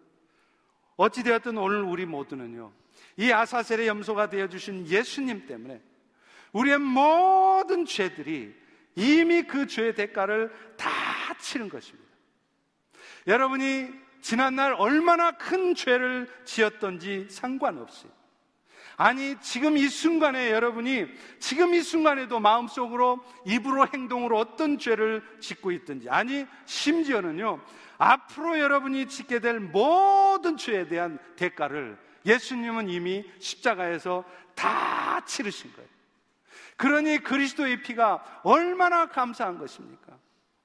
[0.98, 2.72] 어찌 되었든 오늘 우리 모두는요.
[3.16, 5.82] 이 아사셀의 염소가 되어 주신 예수님 때문에
[6.52, 8.54] 우리의 모든 죄들이
[8.96, 10.90] 이미 그 죄의 대가를 다
[11.40, 12.08] 치는 것입니다.
[13.28, 13.90] 여러분이
[14.22, 18.08] 지난날 얼마나 큰 죄를 지었던지 상관없이
[18.98, 21.06] 아니, 지금 이 순간에 여러분이
[21.40, 27.62] 지금 이 순간에도 마음속으로 입으로 행동으로 어떤 죄를 짓고 있든지 아니, 심지어는요,
[28.00, 35.90] 앞으로 여러분이 짓게 될 모든 죄에 대한 대가를 예수님은 이미 십자가에서 다 치르신 거예요.
[36.76, 40.18] 그러니 그리스도의 피가 얼마나 감사한 것입니까?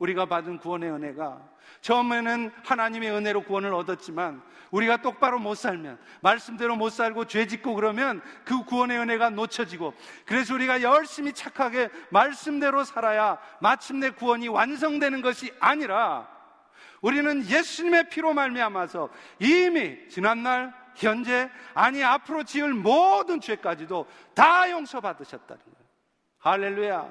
[0.02, 1.40] 우리가 받은 구원의 은혜가
[1.80, 8.20] 처음에는 하나님의 은혜로 구원을 얻었지만 우리가 똑바로 못 살면 말씀대로 못 살고 죄 짓고 그러면
[8.44, 9.94] 그 구원의 은혜가 놓쳐지고
[10.26, 16.28] 그래서 우리가 열심히 착하게 말씀대로 살아야 마침내 구원이 완성되는 것이 아니라
[17.00, 25.88] 우리는 예수님의 피로 말미암아서 이미 지난날 현재 아니 앞으로 지을 모든 죄까지도 다 용서받으셨다는 거예요.
[26.38, 27.10] 할렐루야.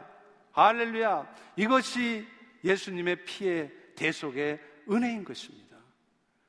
[0.51, 1.27] 할렐루야.
[1.55, 2.27] 이것이
[2.63, 5.77] 예수님의 피의 대속의 은혜인 것입니다.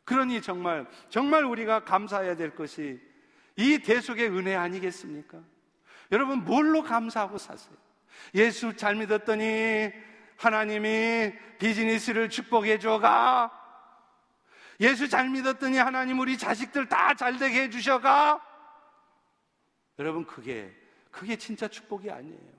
[0.05, 3.01] 그러니 정말, 정말 우리가 감사해야 될 것이
[3.57, 5.41] 이 대속의 은혜 아니겠습니까?
[6.11, 7.77] 여러분, 뭘로 감사하고 사세요?
[8.35, 9.91] 예수 잘 믿었더니
[10.37, 13.59] 하나님이 비즈니스를 축복해 줘가.
[14.81, 18.45] 예수 잘 믿었더니 하나님 우리 자식들 다 잘 되게 해 주셔가.
[19.99, 20.75] 여러분, 그게,
[21.11, 22.53] 그게 진짜 축복이 아니에요.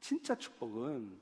[0.00, 1.21] 진짜 축복은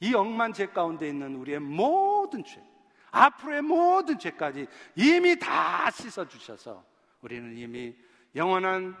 [0.00, 2.62] 이 억만 죄 가운데 있는 우리의 모든 죄,
[3.10, 6.84] 앞으로의 모든 죄까지 이미 다 씻어 주셔서
[7.22, 7.94] 우리는 이미
[8.34, 8.96] 영원한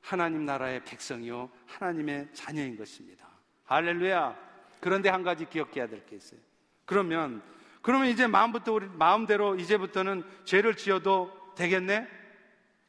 [0.00, 1.50] 하나님 나라의 백성이요.
[1.66, 3.26] 하나님의 자녀인 것입니다.
[3.64, 4.36] 할렐루야.
[4.80, 6.40] 그런데 한 가지 기억해야 될 게 있어요.
[6.84, 7.42] 그러면,
[7.80, 12.06] 그러면 이제 마음부터 우리, 마음대로 이제부터는 죄를 지어도 되겠네?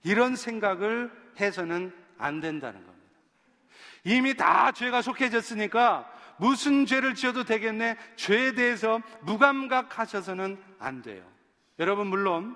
[0.04, 2.96] 이런 생각을 해서는 안 된다는 겁니다.
[4.04, 7.98] 이미 다 죄가 속해졌으니까 무슨 죄를 지어도 되겠네.
[8.16, 11.24] 죄에 대해서 무감각하셔서는 안 돼요.
[11.80, 12.56] 여러분, 물론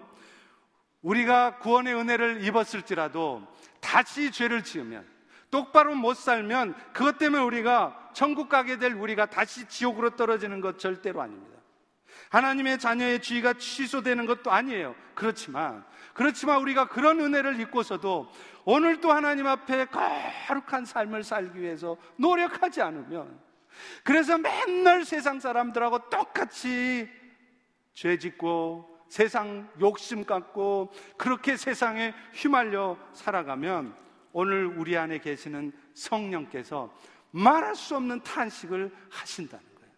[1.01, 3.47] 우리가 구원의 은혜를 입었을지라도
[3.79, 5.07] 다시 죄를 지으면
[5.49, 11.21] 똑바로 못 살면 그것 때문에 우리가 천국 가게 될 우리가 다시 지옥으로 떨어지는 것 절대로
[11.21, 11.57] 아닙니다.
[12.29, 14.93] 하나님의 자녀의 지위가 취소되는 것도 아니에요.
[15.15, 18.31] 그렇지만, 그렇지만 우리가 그런 은혜를 입고서도
[18.65, 23.39] 오늘도 하나님 앞에 거룩한 삶을 살기 위해서 노력하지 않으면
[24.03, 27.09] 그래서 맨날 세상 사람들하고 똑같이
[27.93, 33.95] 죄 짓고 세상 욕심 갖고 그렇게 세상에 휘말려 살아가면
[34.31, 36.93] 오늘 우리 안에 계시는 성령께서
[37.31, 39.93] 말할 수 없는 탄식을 하신다는 거예요.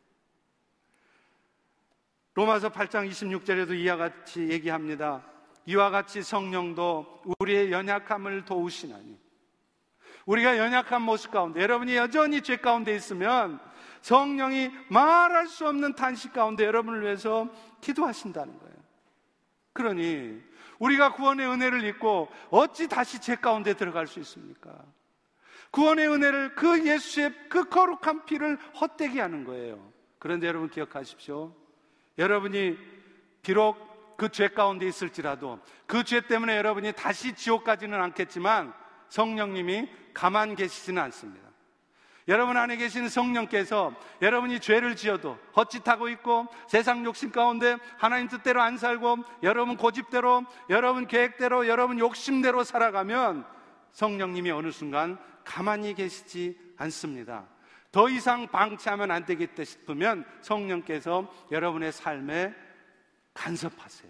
[2.34, 5.26] 로마서 8장 26절에도 이와 같이 얘기합니다.
[5.66, 9.20] 이와 같이 성령도 우리의 연약함을 도우시나니
[10.26, 13.60] 우리가 연약한 모습 가운데 여러분이 여전히 죄 가운데 있으면
[14.02, 17.48] 성령이 말할 수 없는 탄식 가운데 여러분을 위해서
[17.82, 18.76] 기도하신다는 거예요.
[19.74, 20.42] 그러니
[20.80, 24.84] 우리가 구원의 은혜를 입고 어찌 다시 죄 가운데 들어갈 수 있습니까?
[25.70, 29.92] 구원의 은혜를 그 예수의 그 거룩한 피를 헛되게 하는 거예요.
[30.20, 31.56] 그런데 여러분 기억하십시오.
[32.18, 32.78] 여러분이
[33.42, 38.74] 비록 그 죄 가운데 있을지라도 그 죄 때문에 여러분이 다시 지옥 가지는 않겠지만
[39.10, 41.51] 성령님이 가만 계시지는 않습니다.
[42.32, 48.78] 여러분 안에 계신 성령께서 여러분이 죄를 지어도 헛짓하고 있고 세상 욕심 가운데 하나님 뜻대로 안
[48.78, 53.46] 살고 여러분 고집대로 여러분 계획대로 여러분 욕심대로 살아가면
[53.92, 57.50] 성령님이 어느 순간 가만히 계시지 않습니다.
[57.92, 62.56] 더 이상 방치하면 안 되겠다 싶으면 성령께서 여러분의 삶에
[63.34, 64.10] 간섭하세요.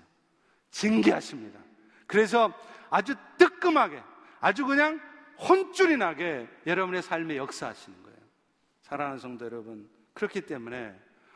[0.69, 1.59] 징계하십니다.
[2.05, 2.53] 그래서
[2.91, 4.03] 아주 뜨끔하게,
[4.39, 5.01] 아주 그냥
[5.39, 8.00] 혼쭐이 나게 여러분의 삶에 역사하시는.
[8.91, 10.93] 사랑하는 성도 여러분, 그렇기 때문에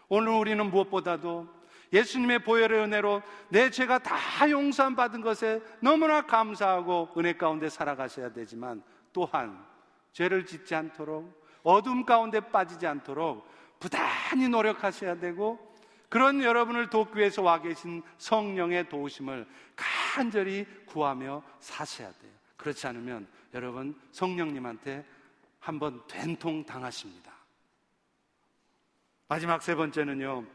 [0.10, 1.48] 오늘 우리는 무엇보다도
[1.94, 8.84] 예수님의 보혈의 은혜로 내 죄가 다 용서함 받은 것에 너무나 감사하고 은혜 가운데 살아가셔야 되지만
[9.14, 9.66] 또한
[10.12, 13.48] 죄를 짓지 않도록 어둠 가운데 빠지지 않도록
[13.80, 15.74] 부단히 노력하셔야 되고
[16.10, 22.34] 그런 여러분을 돕기 위해서 와 계신 성령의 도우심을 간절히 구하며 사셔야 돼요.
[22.58, 25.06] 그렇지 않으면 여러분 성령님한테
[25.62, 27.35] 한번 된통 당하십니다.
[29.28, 30.46] 마지막 세 번째는요.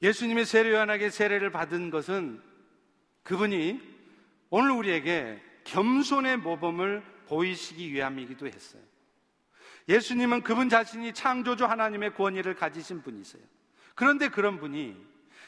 [0.00, 2.42] 예수님의 세례 요한에게 세례를 받은 것은
[3.22, 3.80] 그분이
[4.50, 8.82] 오늘 우리에게 겸손의 모범을 보이시기 위함이기도 했어요.
[9.88, 13.42] 예수님은 그분 자신이 창조주 하나님의 권위를 가지신 분이세요.
[13.94, 14.96] 그런데 그런 분이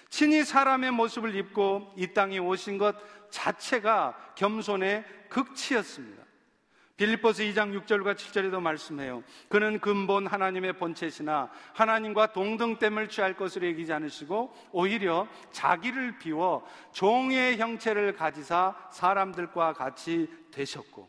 [0.08, 2.96] 친히 사람의 모습을 입고 이 땅에 오신 것
[3.30, 6.24] 자체가 겸손의 극치였습니다.
[7.00, 9.24] 빌립보스 2장 6절과 7절에도 말씀해요.
[9.48, 18.12] 그는 근본 하나님의 본체시나 하나님과 동등됨을 취할 것으로 여기지 않으시고 오히려 자기를 비워 종의 형체를
[18.12, 21.08] 가지사 사람들과 같이 되셨고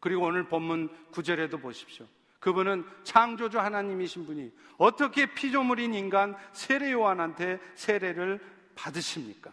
[0.00, 2.06] 그리고 오늘 본문 9절에도 보십시오.
[2.40, 8.40] 그분은 창조주 하나님이신 분이 어떻게 피조물인 인간 세례 요한한테 세례를
[8.74, 9.52] 받으십니까?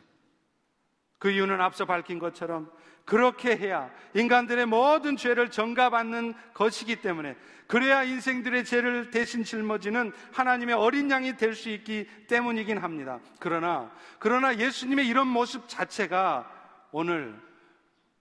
[1.20, 2.72] 그 이유는 앞서 밝힌 것처럼
[3.06, 7.36] 그렇게 해야 인간들의 모든 죄를 전가받는 것이기 때문에
[7.68, 13.20] 그래야 인생들의 죄를 대신 짊어지는 하나님의 어린 양이 될 수 있기 때문이긴 합니다.
[13.40, 16.52] 그러나 그러나 예수님의 이런 모습 자체가
[16.92, 17.40] 오늘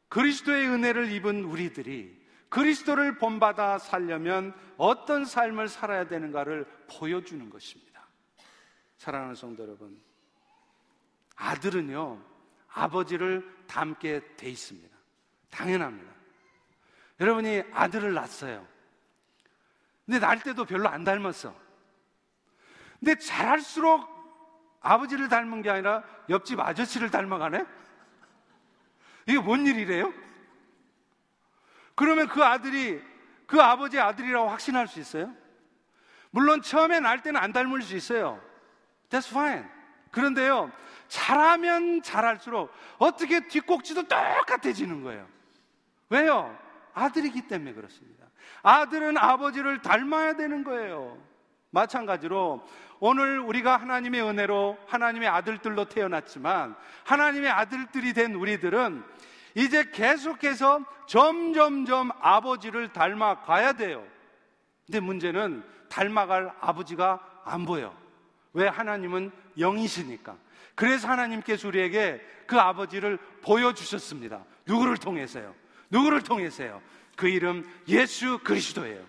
[0.09, 8.07] 그리스도의 은혜를 입은 우리들이 그리스도를 본받아 살려면 어떤 삶을 살아야 되는가를 보여주는 것입니다.
[8.99, 10.01] 사랑하는 성도 여러분,
[11.35, 12.23] 아들은요,
[12.75, 14.95] 아버지를 닮게 돼 있습니다.
[15.51, 16.13] 당연합니다.
[17.21, 18.67] 여러분이 아들을 낳았어요.
[20.05, 21.55] 근데 낳을 때도 별로 안 닮았어.
[22.99, 24.13] 근데 자랄수록
[24.81, 27.65] 아버지를 닮은 게 아니라 옆집 아저씨를 닮아가네?
[29.27, 30.13] 이게 뭔 일이래요?
[31.95, 33.03] 그러면 그 아들이
[33.47, 35.35] 그 아버지의 아들이라고 확신할 수 있어요?
[36.31, 38.43] 물론 처음에 날 때는 안 닮을 수 있어요.
[39.09, 39.65] That's fine.
[40.15, 40.71] 그런데요,
[41.09, 45.27] 잘하면 잘할수록 어떻게 뒷꼭지도 똑같아지는 거예요.
[46.09, 46.57] 왜요?
[46.95, 48.25] 아들이기 때문에 그렇습니다.
[48.63, 51.19] 아들은 아버지를 닮아야 되는 거예요.
[51.71, 52.65] 마찬가지로
[53.01, 59.03] 오늘 우리가 하나님의 은혜로 하나님의 아들들로 태어났지만 하나님의 아들들이 된 우리들은
[59.57, 64.07] 이제 계속해서 점점점 아버지를 닮아 가야 돼요.
[64.87, 67.93] 근데 문제는 닮아갈 아버지가 안 보여.
[68.53, 70.37] 왜 하나님은 영이시니까.
[70.75, 74.45] 그래서 하나님께서 우리에게 그 아버지를 보여주셨습니다.
[74.67, 75.55] 누구를 통해서요?
[75.91, 76.83] 누구를 통해서요?
[77.17, 79.05] 그 이름 예수 그리스도예요.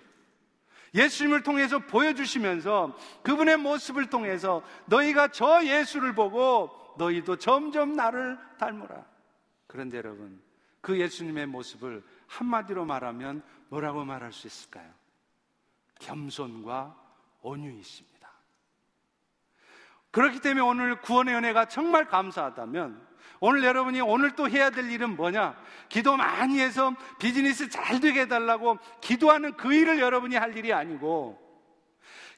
[0.93, 9.05] 예수님을 통해서 보여주시면서 그분의 모습을 통해서 너희가 저 예수를 보고 너희도 점점 나를 닮으라.
[9.67, 10.41] 그런데 여러분,
[10.79, 14.89] 그 예수님의 모습을 한마디로 말하면 뭐라고 말할 수 있을까요?
[15.99, 16.95] 겸손과
[17.41, 18.14] 온유이십니다.
[20.15, 23.06] 그렇기 때문에 오늘 구원의 은혜가 정말 감사하다면
[23.41, 25.58] 오늘 여러분이 오늘 또 해야 될 일은 뭐냐?
[25.89, 31.38] 기도 많이 해서 비즈니스 잘 되게 해달라고 기도하는 그 일을 여러분이 할 일이 아니고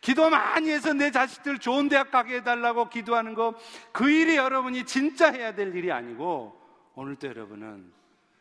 [0.02, 3.54] 기도 많이 해서 내 자식들 좋은 대학 가게 해달라고 기도하는 거
[3.92, 6.60] 그 일이 여러분이 진짜 해야 될 일이 아니고
[6.96, 7.94] 오늘도 여러분은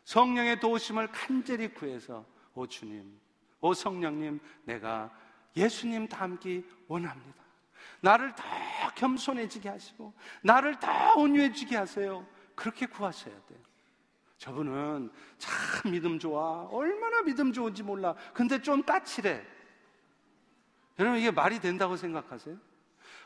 [0.05, 3.21] 성령의 도우심을 간절히 구해서 오 주님,
[3.61, 5.11] 오 성령님, 내가
[5.55, 7.45] 예수님 닮기 원합니다.
[8.01, 8.43] 나를 더
[8.97, 12.27] 겸손해지게 하시고 나를 더 온유해지게 하세요.
[12.57, 13.59] 그렇게 구하셔야 돼요.
[14.39, 16.65] 저분은 참 믿음 좋아.
[16.65, 18.15] 얼마나 믿음 좋은지 몰라.
[18.35, 19.43] 근데 좀 까칠해.
[20.99, 22.57] 여러분 이게 말이 된다고 생각하세요?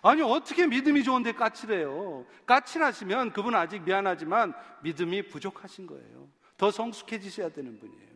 [0.03, 2.27] 아니, 어떻게 믿음이 좋은데 까칠해요?
[2.47, 6.29] 까칠하시면 그분 아직 미안하지만 믿음이 부족하신 거예요.
[6.57, 8.11] 더 성숙해지셔야 되는 분이에요.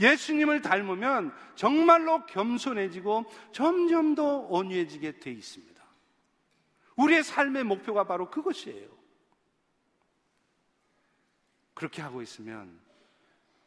[0.00, 5.75] 예수님을 닮으면 정말로 겸손해지고 점점 더 온유해지게 돼 있습니다.
[6.96, 8.88] 우리의 삶의 목표가 바로 그것이에요.
[11.74, 12.78] 그렇게 하고 있으면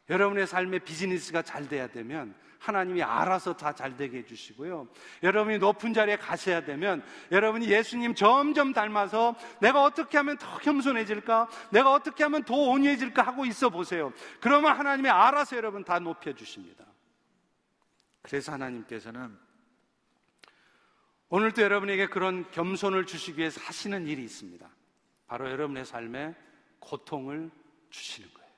[0.08, 4.88] 여러분의 삶의 비즈니스가 잘 돼야 되면 하나님이 알아서 다 잘 되게 해주시고요.
[5.22, 11.48] 여러분이 높은 자리에 가셔야 되면 여러분이 예수님 점점 닮아서 내가 어떻게 하면 더 겸손해질까?
[11.70, 13.22] 내가 어떻게 하면 더 온유해질까?
[13.22, 14.12] 하고 있어 보세요.
[14.40, 16.84] 그러면 하나님이 알아서 여러분 다 높여주십니다.
[18.22, 19.38] 그래서 하나님께서는
[21.30, 24.68] 오늘도 여러분에게 그런 겸손을 주시기 위해서 하시는 일이 있습니다.
[25.28, 26.34] 바로 여러분의 삶에
[26.80, 27.52] 고통을
[27.88, 28.50] 주시는 거예요.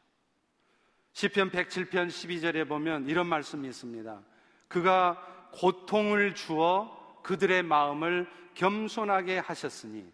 [1.13, 4.23] 시편 107편 12절에 보면 이런 말씀이 있습니다.
[4.69, 10.11] 그가 고통을 주어 그들의 마음을 겸손하게 하셨으니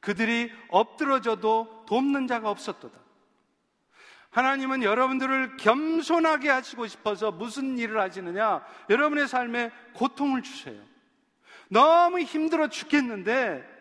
[0.00, 2.98] 그들이 엎드러져도 돕는 자가 없었도다.
[4.30, 8.64] 하나님은 여러분들을 겸손하게 하시고 싶어서 무슨 일을 하시느냐?
[8.88, 10.80] 여러분의 삶에 고통을 주세요.
[11.68, 13.76] 너무 힘들어 죽겠는데,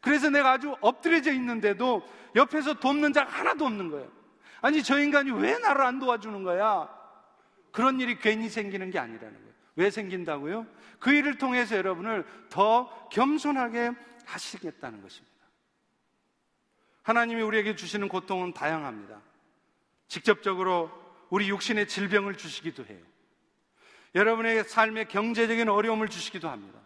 [0.00, 4.10] 그래서 내가 아주 엎드려져 있는데도 옆에서 돕는 자가 하나도 없는 거예요.
[4.60, 6.88] 아니, 저 인간이 왜 나를 안 도와주는 거야?
[7.72, 9.48] 그런 일이 괜히 생기는 게 아니라는 거예요.
[9.76, 10.66] 왜 생긴다고요?
[10.98, 13.92] 그 일을 통해서 여러분을 더 겸손하게
[14.26, 15.36] 하시겠다는 것입니다.
[17.02, 19.20] 하나님이 우리에게 주시는 고통은 다양합니다.
[20.08, 20.90] 직접적으로
[21.30, 23.00] 우리 육신의 질병을 주시기도 해요.
[24.14, 26.80] 여러분의 삶에 경제적인 어려움을 주시기도 합니다.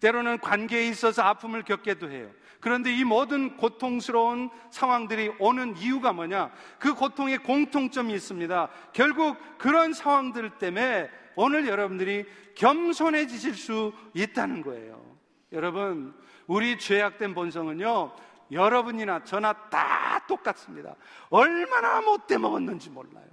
[0.00, 2.30] 때로는 관계에 있어서 아픔을 겪게도 해요.
[2.60, 6.52] 그런데 이 모든 고통스러운 상황들이 오는 이유가 뭐냐?
[6.78, 8.68] 그 고통의 공통점이 있습니다.
[8.92, 15.16] 결국 그런 상황들 때문에 오늘 여러분들이 겸손해지실 수 있다는 거예요.
[15.52, 16.14] 여러분,
[16.46, 18.14] 우리 죄악된 본성은요,
[18.52, 20.96] 여러분이나 저나 다 똑같습니다.
[21.30, 23.26] 얼마나 못돼 먹었는지 몰라요.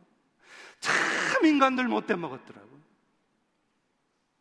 [0.79, 2.77] 참 인간들 못돼 먹었더라고요.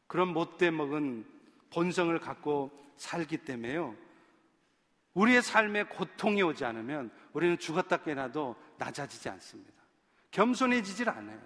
[0.07, 1.36] 그런 못돼 먹은
[1.77, 3.95] 본성을 갖고 살기 때문에요.
[5.13, 9.75] 우리의 삶에 고통이 오지 않으면 우리는 죽었다 깨나도 낮아지지 않습니다.
[10.31, 11.39] 겸손해지질 않아요.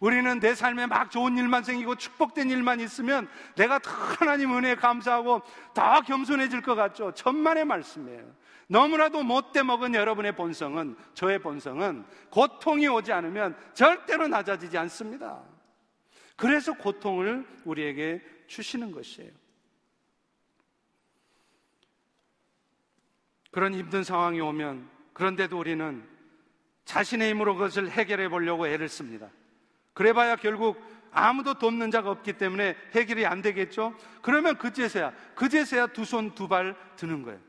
[0.00, 5.42] 우리는 내 삶에 막 좋은 일만 생기고 축복된 일만 있으면 내가 더 하나님 은혜에 감사하고
[5.74, 7.12] 더 겸손해질 것 같죠.
[7.12, 8.34] 천만의 말씀이에요.
[8.66, 15.40] 너무나도 못돼 먹은 여러분의 본성은, 저의 본성은 고통이 오지 않으면 절대로 낮아지지 않습니다.
[16.34, 19.30] 그래서 고통을 우리에게 주시는 것이에요.
[23.52, 26.04] 그런 힘든 상황이 오면 그런데도 우리는
[26.84, 29.30] 자신의 힘으로 그것을 해결해 보려고 애를 씁니다.
[29.94, 30.82] 그래봐야 결국
[31.12, 33.94] 아무도 돕는 자가 없기 때문에 해결이 안 되겠죠?
[34.22, 37.40] 그러면 그제서야, 그제서야 두 손 두 발 드는 거예요.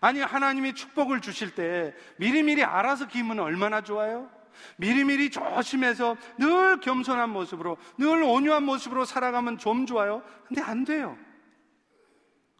[0.00, 4.30] 아니, 하나님이 축복을 주실 때 미리미리 알아서 기면 얼마나 좋아요?
[4.76, 10.22] 미리미리 조심해서 늘 겸손한 모습으로, 늘 온유한 모습으로 살아가면 좀 좋아요.
[10.46, 11.16] 근데 안 돼요.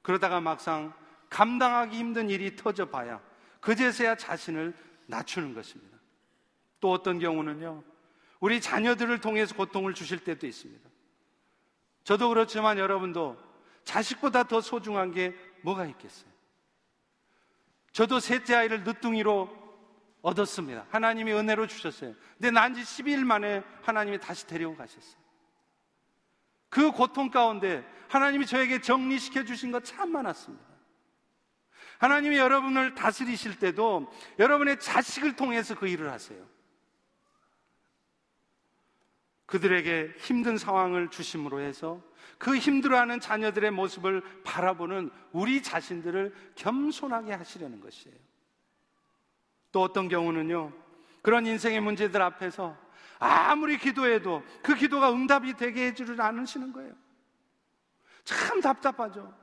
[0.02, 0.92] 그러다가 막상
[1.30, 3.20] 감당하기 힘든 일이 터져 봐야
[3.60, 4.74] 그제서야 자신을
[5.06, 5.98] 낮추는 것입니다.
[6.80, 7.82] 또 어떤 경우는요,
[8.40, 10.88] 우리 자녀들을 통해서 고통을 주실 때도 있습니다.
[12.04, 13.38] 저도 그렇지만 여러분도
[13.84, 16.30] 자식보다 더 소중한 게 뭐가 있겠어요?
[17.92, 19.63] 저도 셋째 아이를 늦둥이로
[20.24, 20.86] 얻었습니다.
[20.88, 22.14] 하나님이 은혜로 주셨어요.
[22.38, 25.22] 근데 난 지 12일 만에 하나님이 다시 데리고 가셨어요.
[26.70, 30.64] 그 고통 가운데 하나님이 저에게 정리시켜 주신 것 참 많았습니다.
[31.98, 36.44] 하나님이 여러분을 다스리실 때도 여러분의 자식을 통해서 그 일을 하세요.
[39.46, 42.02] 그들에게 힘든 상황을 주심으로 해서
[42.38, 48.16] 그 힘들어하는 자녀들의 모습을 바라보는 우리 자신들을 겸손하게 하시려는 것이에요.
[49.74, 50.72] 또 어떤 경우는요,
[51.20, 52.76] 그런 인생의 문제들 앞에서
[53.18, 56.92] 아무리 기도해도 그 기도가 응답이 되게 해주지 않으시는 거예요.
[58.22, 59.34] 참 답답하죠.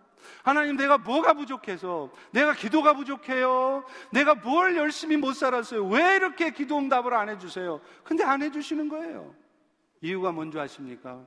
[0.41, 3.83] 하나님 내가 뭐가 부족해서 내가 기도가 부족해요.
[4.13, 5.85] 내가 뭘 열심히 못 살았어요.
[5.87, 7.81] 왜 이렇게 기도 응답을 안 해주세요?
[8.05, 9.35] 근데 안 해주시는 거예요.
[9.99, 11.25] 이유가 뭔지 아십니까?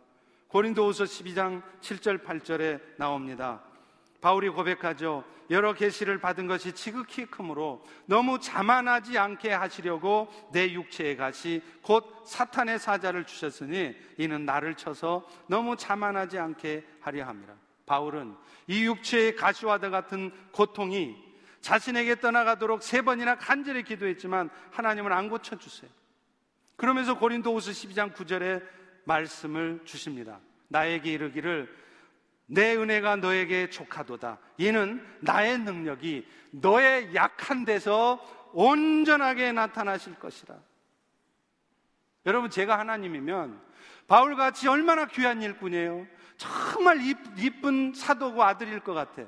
[0.48, 3.61] 고린도후서 12장 7절 8절에 나옵니다.
[4.24, 5.22] 바울이 고백하죠.
[5.50, 12.78] 여러 계시를 받은 것이 지극히 크므로 너무 자만하지 않게 하시려고 내 육체의 가시 곧 사탄의
[12.78, 17.52] 사자를 주셨으니 이는 나를 쳐서 너무 자만하지 않게 하려 합니다.
[17.84, 18.34] 바울은
[18.66, 21.22] 이 육체의 가시와도 같은 고통이
[21.60, 25.90] 자신에게 떠나가도록 세 번이나 간절히 기도했지만 하나님은 안 고쳐 주세요.
[26.76, 28.64] 그러면서 고린도후서 12장 9절에
[29.04, 30.40] 말씀을 주십니다.
[30.68, 31.84] 나에게 이르기를
[32.47, 34.38] 내 은혜가 너에게 족하도다.
[34.59, 38.20] 이는 나의 능력이 너의 약한 데서
[38.53, 40.55] 온전하게 나타나실 것이라.
[42.26, 43.61] 여러분, 제가 하나님이면
[44.07, 46.07] 바울같이 얼마나 귀한 일꾼이에요.
[46.36, 47.01] 정말
[47.38, 49.22] 이쁜 사도고 아들일 것 같아.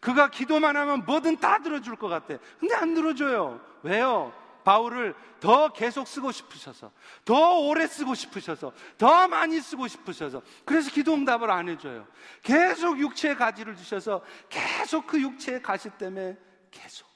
[0.00, 2.38] 그가 기도만 하면 뭐든 다 들어줄 것 같아.
[2.60, 3.60] 근데 안 들어줘요.
[3.82, 4.32] 왜요?
[4.64, 6.92] 바울을 더 계속 쓰고 싶으셔서,
[7.24, 12.06] 더 오래 쓰고 싶으셔서, 더 많이 쓰고 싶으셔서, 그래서 기도 응답을 안 해줘요.
[12.42, 16.36] 계속 육체의 가지를 주셔서, 계속 그 육체의 가시 때문에
[16.70, 17.08] 계속,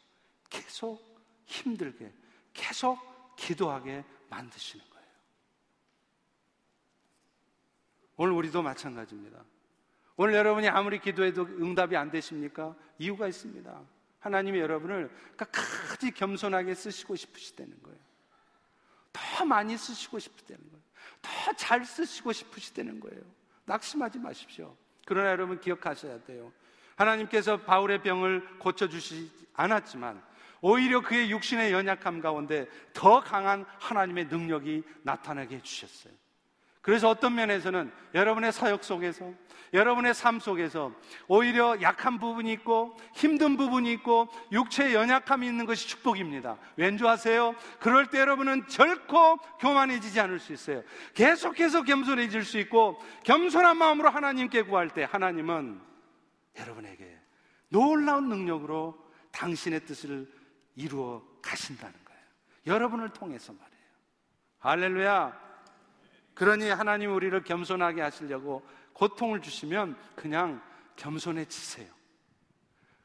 [0.49, 1.03] 계속
[1.47, 2.13] 힘들게,
[2.53, 2.99] 계속
[3.37, 5.07] 기도하게 만드시는 거예요.
[8.17, 9.45] 오늘 우리도 마찬가지입니다.
[10.17, 12.75] 오늘 여러분이 아무리 기도해도 응답이 안 되십니까?
[12.99, 13.81] 이유가 있습니다.
[14.23, 17.99] 하나님이 여러분을 끝까지 겸손하게 쓰시고 싶으시다는 거예요.
[19.13, 20.83] 더 많이 쓰시고 싶으시다는 거예요.
[21.21, 23.21] 더 잘 쓰시고 싶으시다는 거예요.
[23.65, 24.77] 낙심하지 마십시오.
[25.07, 26.53] 그러나 여러분 기억하셔야 돼요.
[26.97, 30.23] 하나님께서 바울의 병을 고쳐주시지 않았지만
[30.61, 36.15] 오히려 그의 육신의 연약함 가운데 더 강한 하나님의 능력이 나타나게 해주셨어요.
[36.83, 39.33] 그래서 어떤 면에서는 여러분의 사역 속에서,
[39.73, 40.93] 여러분의 삶 속에서
[41.29, 46.59] 오히려 약한 부분이 있고 힘든 부분이 있고 육체의 연약함이 있는 것이 축복입니다.
[46.77, 47.55] 왠지 아세요?
[47.81, 50.83] 그럴 때 여러분은 결코 교만해지지 않을 수 있어요.
[51.15, 55.81] 계속해서 겸손해질 수 있고 겸손한 마음으로 하나님께 구할 때 하나님은
[56.59, 57.19] 여러분에게
[57.69, 58.99] 놀라운 능력으로
[59.31, 60.31] 당신의 뜻을
[60.75, 62.23] 이루어 가신다는 거예요.
[62.67, 63.83] 여러분을 통해서 말이에요.
[64.59, 65.52] 할렐루야.
[66.35, 70.63] 그러니 하나님 우리를 겸손하게 하시려고 고통을 주시면 그냥
[70.97, 71.89] 겸손해지세요.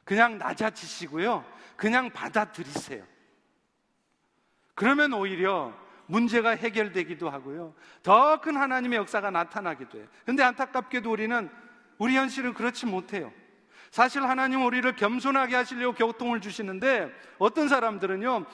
[0.04, 1.44] 그냥 낮아지시고요.
[1.76, 3.04] 그냥 받아들이세요.
[4.74, 5.74] 그러면 오히려
[6.06, 7.74] 문제가 해결되기도 하고요.
[8.02, 10.06] 더 큰 하나님의 역사가 나타나기도 해요.
[10.24, 11.50] 근데 안타깝게도 우리는
[11.98, 13.32] 우리 현실은 그렇지 못해요.
[13.90, 18.46] 사실 하나님 우리를 겸손하게 하시려고 고통을 주시는데 어떤 사람들은요.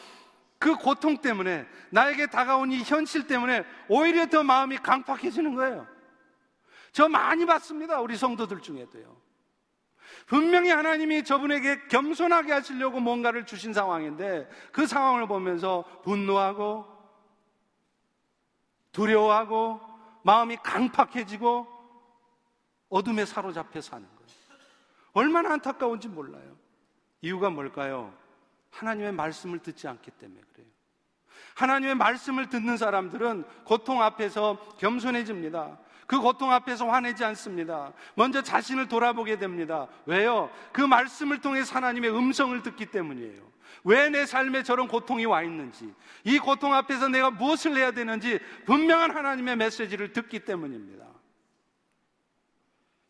[0.65, 5.87] 그 고통 때문에 나에게 다가온 이 현실 때문에 오히려 더 마음이 강팍해지는 거예요.
[6.91, 8.01] 저 많이 봤습니다.
[8.01, 9.15] 우리 성도들 중에도요.
[10.25, 16.87] 분명히 하나님이 저분에게 겸손하게 하시려고 뭔가를 주신 상황인데 그 상황을 보면서 분노하고
[18.93, 19.83] 두려워하고
[20.23, 21.67] 마음이 강팍해지고
[22.89, 24.29] 어둠에 사로잡혀 사는 거예요.
[25.13, 26.57] 얼마나 안타까운지 몰라요.
[27.21, 28.24] 이유가 뭘까요?
[28.75, 30.69] 하나님의 말씀을 듣지 않기 때문에 그래요.
[31.55, 35.79] 하나님의 말씀을 듣는 사람들은 고통 앞에서 겸손해집니다.
[36.07, 37.93] 그 고통 앞에서 화내지 않습니다.
[38.15, 39.87] 먼저 자신을 돌아보게 됩니다.
[40.07, 40.51] 왜요?
[40.73, 43.55] 그 말씀을 통해 하나님의 음성을 듣기 때문이에요.
[43.85, 45.93] 왜 내 삶에 저런 고통이 와 있는지,
[46.25, 51.05] 이 고통 앞에서 내가 무엇을 해야 되는지 분명한 하나님의 메시지를 듣기 때문입니다.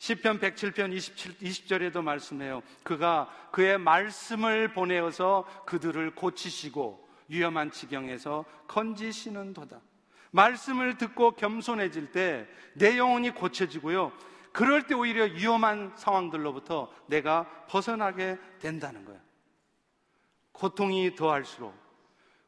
[0.05, 2.62] 시편 107편 27, 20절에도 말씀해요.
[2.82, 9.80] 그가 그의 말씀을 보내어서 그들을 고치시고 위험한 지경에서 건지시는 도다.
[10.30, 14.12] 말씀을 듣고 겸손해질 때 내 영혼이 고쳐지고요.
[14.52, 19.20] 그럴 때 오히려 위험한 상황들로부터 내가 벗어나게 된다는 거예요.
[20.52, 21.74] 고통이 더할수록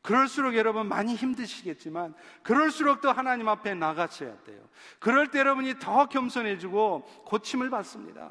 [0.07, 4.61] 그럴수록 여러분 많이 힘드시겠지만 그럴수록 더 하나님 앞에 나가셔야 돼요.
[5.01, 8.31] 그럴 때 여러분이 더 겸손해지고 고침을 받습니다.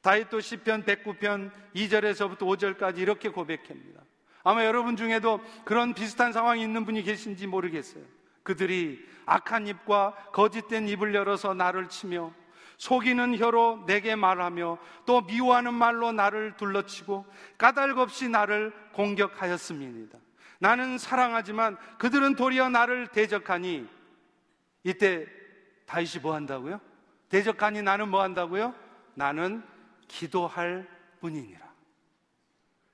[0.00, 4.00] 다윗도 시편 109편 2절에서부터 5절까지 이렇게 고백합니다.
[4.44, 8.04] 아마 여러분 중에도 그런 비슷한 상황이 있는 분이 계신지 모르겠어요.
[8.44, 12.32] 그들이 악한 입과 거짓된 입을 열어서 나를 치며
[12.78, 17.26] 속이는 혀로 내게 말하며 또 미워하는 말로 나를 둘러치고
[17.58, 20.18] 까닭 없이 나를 공격하였음이니다.
[20.62, 23.84] 나는 사랑하지만 그들은 도리어 나를 대적하니
[24.84, 25.26] 이때
[25.86, 26.80] 다윗이 뭐 한다고요?
[27.28, 28.72] 대적하니 나는 뭐 한다고요?
[29.14, 29.64] 나는
[30.06, 30.88] 기도할
[31.18, 31.60] 뿐이니라.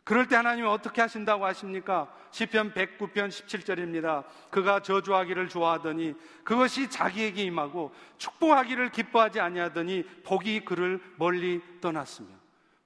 [0.02, 2.10] 그럴 때 하나님이 어떻게 하신다고 하십니까?
[2.30, 4.24] 시편 109편 17절입니다.
[4.48, 6.14] 그가 저주하기를 좋아하더니
[6.44, 12.28] 그것이 자기에게 임하고 축복하기를 기뻐하지 아니하더니 복이 그를 멀리 떠났으며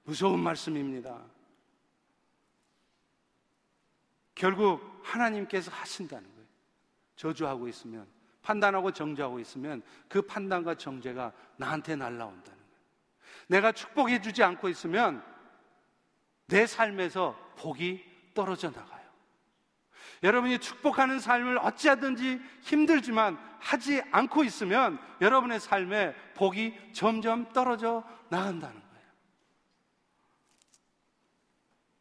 [0.03, 1.21] 무서운 말씀입니다.
[4.35, 6.47] 결국 하나님께서 하신다는 거예요.
[7.15, 8.07] 저주하고 있으면,
[8.41, 12.63] 판단하고 정죄하고 있으면 그 판단과 정죄가 나한테 날라온다는 거예요.
[13.47, 15.23] 내가 축복해 주지 않고 있으면
[16.47, 18.03] 내 삶에서 복이
[18.33, 19.03] 떨어져 나가요.
[20.23, 28.82] 여러분이 축복하는 삶을 어찌하든지 힘들지만 하지 않고 있으면 여러분의 삶에 복이 점점 떨어져 나간다는 거예요.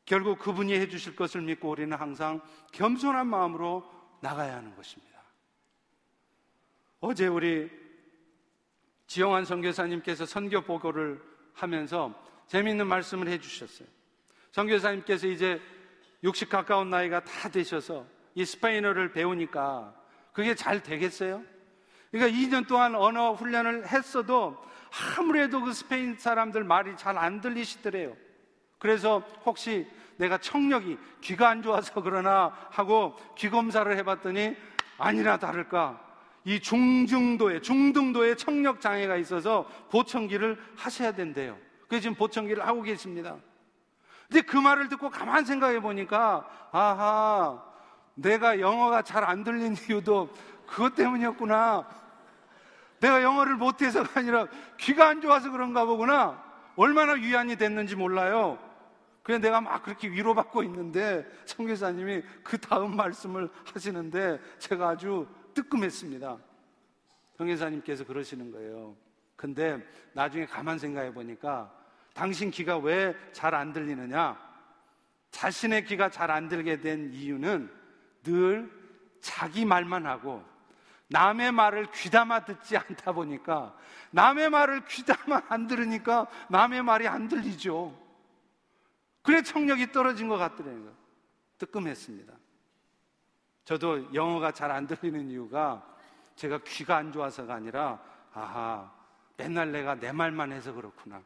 [0.05, 2.41] 결국 그분이 해주실 것을 믿고 우리는 항상
[2.73, 3.89] 겸손한 마음으로
[4.21, 5.23] 나가야 하는 것입니다.
[7.01, 7.71] 어제 우리
[9.07, 11.23] 지영환 선교사님께서 선교 보고를
[11.55, 12.15] 하면서
[12.47, 13.89] 재미있는 말씀을 해주셨어요.
[14.53, 15.61] 선교사님께서 이제
[16.23, 19.95] 60 가까운 나이가 다 되셔서 이 스페인어를 배우니까
[20.33, 21.43] 그게 잘 되겠어요?
[22.11, 24.57] 그러니까 2년 동안 언어 훈련을 했어도
[25.19, 28.17] 아무래도 그 스페인 사람들 말이 잘 안 들리시더래요.
[28.83, 34.57] 그래서 혹시 내가 청력이 귀가 안 좋아서 그러나 하고 귀 검사를 해봤더니
[34.99, 36.01] 아니나 다를까
[36.43, 41.57] 이 중중도에 중등도에 청력 장애가 있어서 보청기를 하셔야 된대요.
[41.87, 43.37] 그래서 지금 보청기를 하고 계십니다.
[44.29, 47.63] 근데 그 말을 듣고 가만 생각해 보니까 아하
[48.15, 50.29] 내가 영어가 잘 안 들린 이유도
[50.67, 51.87] 그것 때문이었구나.
[52.99, 56.43] 내가 영어를 못해서가 아니라 귀가 안 좋아서 그런가 보구나.
[56.75, 58.72] 얼마나 위안이 됐는지 몰라요.
[59.23, 66.39] 그냥 내가 막 그렇게 위로받고 있는데 성교사님이 그 다음 말씀을 하시는데 제가 아주 뜨끔했습니다.
[67.37, 68.97] 성교사님께서 그러시는 거예요.
[69.37, 71.73] 근데 나중에 가만 생각해 보니까
[72.15, 74.39] 당신 귀가 왜 잘 안 들리느냐?
[75.31, 77.71] 자신의 귀가 잘 안 들게 된 이유는
[78.23, 78.71] 늘
[79.21, 80.45] 자기 말만 하고
[81.09, 83.75] 남의 말을 귀담아 듣지 않다 보니까
[84.11, 88.02] 남의 말을 귀담아 안 들으니까 남의 말이 안 들리죠.
[89.23, 90.93] 그래 청력이 떨어진 것 같더라고요.
[91.59, 92.33] 뜨끔했습니다.
[93.65, 95.87] 저도 영어가 잘 안 들리는 이유가
[96.35, 98.03] 제가 귀가 안 좋아서가 아니라
[98.35, 98.93] 아하
[99.37, 101.23] 맨날 내가 내 말만 해서 그렇구나.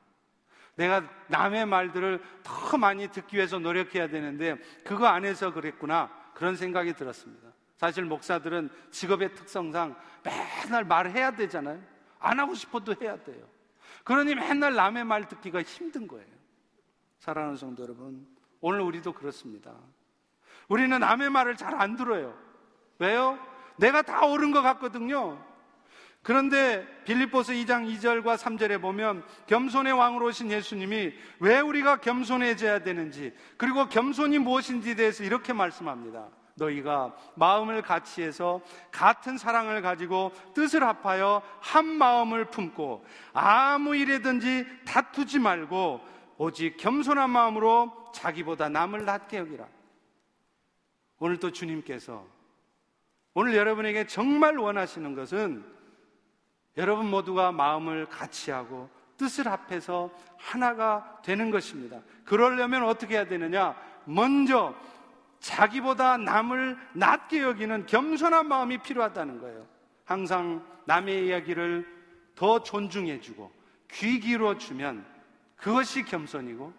[0.75, 6.11] 내가 남의 말들을 더 많이 듣기 위해서 노력해야 되는데 그거 안 해서 그랬구나.
[6.35, 7.49] 그런 생각이 들었습니다.
[7.77, 11.83] 사실 목사들은 직업의 특성상 맨날 말해야 되잖아요.
[12.19, 13.49] 안 하고 싶어도 해야 돼요.
[14.05, 16.36] 그러니 맨날 남의 말 듣기가 힘든 거예요.
[17.19, 18.27] 사랑하는 성도 여러분,
[18.61, 19.73] 오늘 우리도 그렇습니다.
[20.69, 22.37] 우리는 남의 말을 잘 안 들어요.
[22.99, 23.39] 왜요?
[23.77, 25.43] 내가 다 옳은 것 같거든요.
[26.23, 33.89] 그런데 빌립보서 2장 2절과 3절에 보면 겸손의 왕으로 오신 예수님이 왜 우리가 겸손해져야 되는지 그리고
[33.89, 36.27] 겸손이 무엇인지에 대해서 이렇게 말씀합니다.
[36.57, 38.61] 너희가 마음을 같이 해서
[38.91, 46.01] 같은 사랑을 가지고 뜻을 합하여 한 마음을 품고 아무 일에든지 다투지 말고
[46.39, 49.67] 오직 겸손한 마음으로 자기보다 남을 낮게 여기라.
[51.19, 52.27] 오늘 또 주님께서
[53.35, 55.65] 오늘 여러분에게 정말 원하시는 것은
[56.77, 62.01] 여러분 모두가 마음을 같이 하고 뜻을 합해서 하나가 되는 것입니다.
[62.25, 63.75] 그러려면 어떻게 해야 되느냐?
[64.05, 64.75] 먼저
[65.41, 69.67] 자기보다 남을 낮게 여기는 겸손한 마음이 필요하다는 거예요.
[70.05, 71.87] 항상 남의 이야기를
[72.35, 73.51] 더 존중해주고
[73.93, 75.16] 귀 기울여주면
[75.57, 76.73] 그것이 겸손이고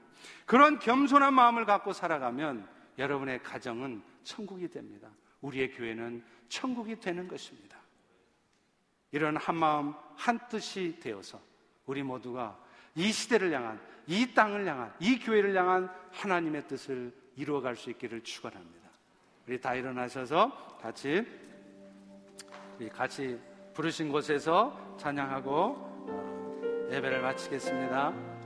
[0.46, 2.68] 그런 겸손한 마음을 갖고 살아가면
[2.98, 5.10] 여러분의 가정은 천국이 됩니다.
[5.42, 7.78] 우리의 교회는 천국이 되는 것입니다.
[9.12, 11.40] 이런 한 마음 한 뜻이 되어서
[11.86, 12.58] 우리 모두가
[12.96, 18.90] 이 시대를 향한 이 땅을 향한 이 교회를 향한 하나님의 뜻을 이루어갈 수 있기를 축원합니다.
[19.48, 21.26] 우리 다 일어나셔서 같이
[22.78, 23.40] 우리 같이
[23.74, 28.37] 부르신 곳에서 찬양하고 예배를 마치겠습니다.